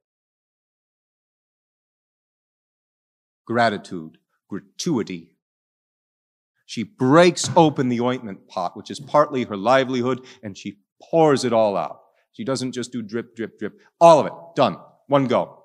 Gratitude, 3.47 4.17
gratuity. 4.49 5.37
She 6.65 6.83
breaks 6.83 7.49
open 7.55 7.87
the 7.87 8.01
ointment 8.01 8.47
pot, 8.49 8.75
which 8.75 8.91
is 8.91 8.99
partly 8.99 9.45
her 9.45 9.55
livelihood, 9.55 10.25
and 10.43 10.57
she 10.57 10.79
pours 11.01 11.45
it 11.45 11.53
all 11.53 11.77
out. 11.77 12.01
She 12.33 12.43
doesn't 12.43 12.73
just 12.73 12.91
do 12.91 13.01
drip, 13.01 13.35
drip, 13.35 13.57
drip. 13.57 13.79
All 14.01 14.19
of 14.19 14.25
it. 14.25 14.33
Done. 14.55 14.77
One 15.07 15.27
go. 15.27 15.63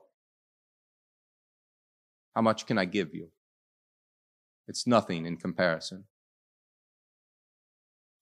How 2.34 2.40
much 2.40 2.66
can 2.66 2.78
I 2.78 2.84
give 2.84 3.14
you? 3.14 3.30
It's 4.68 4.86
nothing 4.86 5.26
in 5.26 5.36
comparison. 5.36 6.04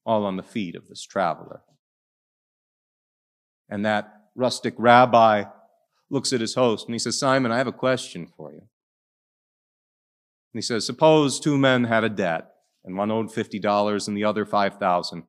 All 0.07 0.25
on 0.25 0.37
the 0.37 0.43
feet 0.43 0.75
of 0.75 0.89
this 0.89 1.05
traveler. 1.05 1.61
And 3.69 3.85
that 3.85 4.13
rustic 4.35 4.75
rabbi 4.79 5.45
looks 6.09 6.33
at 6.33 6.41
his 6.41 6.55
host 6.55 6.87
and 6.87 6.95
he 6.95 6.99
says, 6.99 7.19
Simon, 7.19 7.53
I 7.53 7.59
have 7.59 7.67
a 7.67 7.73
question 7.73 8.27
for 8.27 8.53
you. 8.53 8.63
And 10.53 10.59
he 10.59 10.63
says, 10.63 10.85
Suppose 10.85 11.39
two 11.39 11.57
men 11.57 11.85
had 11.85 12.05
a 12.05 12.09
debt, 12.09 12.51
and 12.85 12.97
one 12.97 13.11
owed 13.11 13.29
$50 13.29 14.09
and 14.09 14.17
the 14.17 14.25
other 14.25 14.45
5000 14.45 15.25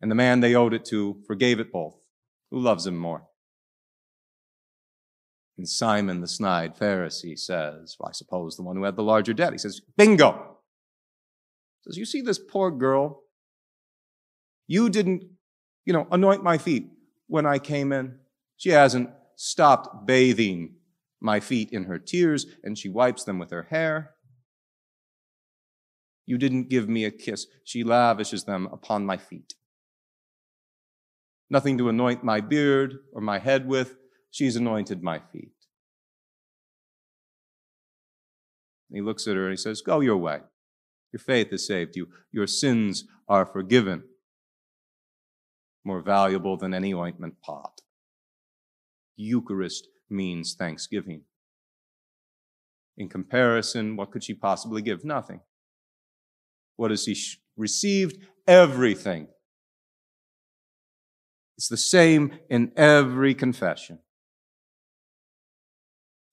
And 0.00 0.10
the 0.10 0.14
man 0.14 0.40
they 0.40 0.54
owed 0.54 0.74
it 0.74 0.84
to 0.86 1.22
forgave 1.26 1.60
it 1.60 1.72
both. 1.72 1.96
Who 2.50 2.58
loves 2.58 2.86
him 2.86 2.96
more? 2.96 3.24
And 5.56 5.68
Simon 5.68 6.20
the 6.20 6.28
snide 6.28 6.76
Pharisee 6.76 7.38
says, 7.38 7.96
well, 7.98 8.08
I 8.08 8.12
suppose 8.12 8.56
the 8.56 8.62
one 8.62 8.76
who 8.76 8.84
had 8.84 8.96
the 8.96 9.02
larger 9.02 9.32
debt. 9.32 9.52
He 9.52 9.58
says, 9.58 9.80
bingo. 9.96 10.58
He 11.80 11.90
says, 11.90 11.96
you 11.96 12.04
see 12.04 12.20
this 12.20 12.38
poor 12.38 12.70
girl? 12.70 13.22
You 14.66 14.88
didn't, 14.88 15.24
you 15.84 15.92
know, 15.92 16.06
anoint 16.10 16.42
my 16.42 16.58
feet 16.58 16.88
when 17.26 17.46
I 17.46 17.58
came 17.58 17.92
in. 17.92 18.18
She 18.56 18.70
hasn't 18.70 19.10
stopped 19.36 20.06
bathing 20.06 20.74
my 21.22 21.40
feet 21.40 21.70
in 21.72 21.84
her 21.84 21.98
tears 21.98 22.46
and 22.62 22.76
she 22.76 22.88
wipes 22.88 23.24
them 23.24 23.38
with 23.38 23.50
her 23.50 23.68
hair. 23.70 24.14
You 26.26 26.38
didn't 26.38 26.68
give 26.68 26.88
me 26.88 27.04
a 27.04 27.10
kiss. 27.10 27.46
She 27.64 27.84
lavishes 27.84 28.44
them 28.44 28.68
upon 28.72 29.06
my 29.06 29.16
feet. 29.16 29.54
Nothing 31.50 31.76
to 31.78 31.88
anoint 31.88 32.24
my 32.24 32.40
beard 32.40 32.98
or 33.12 33.20
my 33.20 33.38
head 33.38 33.66
with. 33.66 33.96
She's 34.30 34.56
anointed 34.56 35.02
my 35.02 35.18
feet. 35.18 35.52
And 38.88 38.96
he 38.96 39.02
looks 39.02 39.26
at 39.26 39.36
her 39.36 39.44
and 39.44 39.52
he 39.52 39.56
says, 39.56 39.82
Go 39.82 40.00
your 40.00 40.16
way. 40.16 40.40
Your 41.12 41.20
faith 41.20 41.50
has 41.50 41.66
saved 41.66 41.96
you. 41.96 42.08
Your 42.30 42.46
sins 42.46 43.04
are 43.28 43.44
forgiven. 43.44 44.04
More 45.84 46.00
valuable 46.00 46.56
than 46.56 46.72
any 46.72 46.94
ointment 46.94 47.34
pot. 47.42 47.82
Eucharist 49.16 49.88
means 50.12 50.54
thanksgiving. 50.54 51.22
In 52.96 53.08
comparison, 53.08 53.96
what 53.96 54.10
could 54.10 54.22
she 54.22 54.34
possibly 54.34 54.82
give? 54.82 55.04
Nothing. 55.04 55.40
What 56.76 56.90
has 56.90 57.04
she 57.04 57.16
received? 57.56 58.18
Everything. 58.46 59.28
It's 61.56 61.68
the 61.68 61.76
same 61.76 62.38
in 62.50 62.72
every 62.76 63.34
confession. 63.34 64.00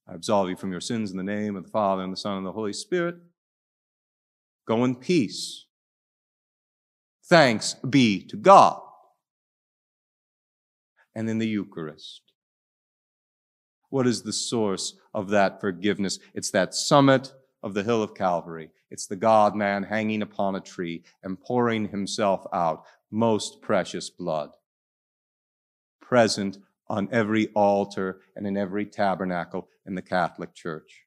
I 0.08 0.16
absolve 0.16 0.50
you 0.50 0.56
from 0.56 0.72
your 0.72 0.82
sins 0.82 1.12
in 1.12 1.18
the 1.18 1.24
name 1.24 1.56
of 1.56 1.64
the 1.64 1.70
Father, 1.70 2.02
and 2.02 2.12
the 2.12 2.18
Son, 2.18 2.38
and 2.38 2.46
the 2.46 2.52
Holy 2.52 2.74
Spirit. 2.74 3.16
Go 4.68 4.84
in 4.84 4.96
peace. 4.96 5.66
Thanks 7.26 7.76
be 7.88 8.26
to 8.28 8.36
God. 8.36 8.82
And 11.16 11.30
in 11.30 11.38
the 11.38 11.48
Eucharist. 11.48 12.22
What 13.90 14.08
is 14.08 14.22
the 14.22 14.34
source 14.34 14.96
of 15.14 15.30
that 15.30 15.60
forgiveness? 15.60 16.20
It's 16.34 16.52
that 16.52 16.74
summit 16.74 17.34
of 17.64 17.74
the 17.74 17.84
hill 17.84 18.04
of 18.04 18.16
Calvary. 18.16 18.70
It's 18.92 19.08
the 19.08 19.16
God 19.16 19.56
man 19.56 19.84
hanging 19.84 20.22
upon 20.22 20.56
a 20.56 20.62
tree 20.62 21.04
and 21.24 21.40
pouring 21.40 21.90
himself 21.90 22.46
out 22.54 22.86
most 23.12 23.62
precious 23.62 24.10
blood. 24.10 24.52
Present 26.02 26.58
on 26.88 27.08
every 27.12 27.48
altar 27.50 28.22
and 28.36 28.48
in 28.48 28.58
every 28.58 28.86
tabernacle 28.86 29.68
in 29.86 29.96
the 29.96 30.02
Catholic 30.02 30.54
Church. 30.54 31.06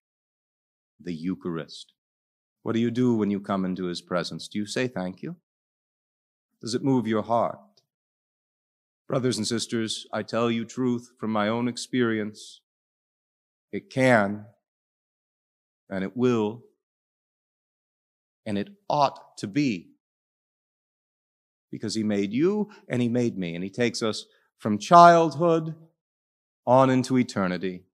The 1.00 1.12
Eucharist. 1.12 1.92
What 2.62 2.74
do 2.74 2.80
you 2.80 2.90
do 2.90 3.14
when 3.14 3.30
you 3.30 3.40
come 3.40 3.64
into 3.64 3.86
His 3.86 4.00
presence? 4.00 4.46
Do 4.46 4.58
you 4.58 4.66
say 4.66 4.86
thank 4.86 5.22
you? 5.22 5.36
Does 6.60 6.74
it 6.74 6.84
move 6.84 7.08
your 7.08 7.22
heart? 7.22 7.58
Brothers 9.08 9.36
and 9.36 9.46
sisters, 9.46 10.06
I 10.12 10.22
tell 10.22 10.50
you 10.50 10.64
truth 10.64 11.12
from 11.18 11.32
my 11.32 11.48
own 11.48 11.66
experience. 11.66 12.60
It 13.72 13.88
can, 13.90 14.44
and 15.88 16.04
it 16.04 16.16
will, 16.16 16.62
and 18.44 18.58
it 18.58 18.68
ought 18.88 19.38
to 19.38 19.46
be. 19.46 19.88
Because 21.70 21.94
He 21.94 22.04
made 22.04 22.32
you 22.32 22.70
and 22.88 23.00
He 23.00 23.08
made 23.08 23.38
me, 23.38 23.54
and 23.54 23.64
He 23.64 23.70
takes 23.70 24.02
us 24.02 24.26
from 24.58 24.78
childhood 24.78 25.74
on 26.66 26.90
into 26.90 27.16
eternity. 27.16 27.84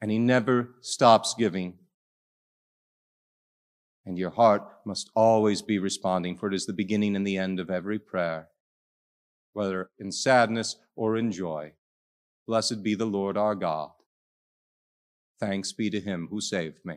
And 0.00 0.10
He 0.10 0.18
never 0.18 0.74
stops 0.80 1.34
giving. 1.36 1.78
And 4.04 4.18
your 4.18 4.30
heart 4.30 4.62
must 4.84 5.10
always 5.14 5.62
be 5.62 5.78
responding, 5.78 6.36
for 6.36 6.48
it 6.48 6.54
is 6.54 6.66
the 6.66 6.72
beginning 6.72 7.16
and 7.16 7.26
the 7.26 7.36
end 7.36 7.60
of 7.60 7.70
every 7.70 7.98
prayer, 7.98 8.48
whether 9.54 9.90
in 9.98 10.12
sadness 10.12 10.76
or 10.96 11.16
in 11.16 11.32
joy. 11.32 11.72
Blessed 12.46 12.82
be 12.82 12.94
the 12.94 13.06
Lord 13.06 13.36
our 13.36 13.54
God. 13.54 13.90
Thanks 15.38 15.72
be 15.72 15.90
to 15.90 16.00
Him 16.00 16.28
who 16.30 16.40
saved 16.40 16.84
me. 16.84 16.96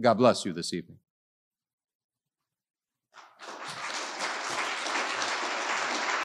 God 0.00 0.14
bless 0.14 0.44
you 0.44 0.52
this 0.52 0.72
evening. 0.72 0.98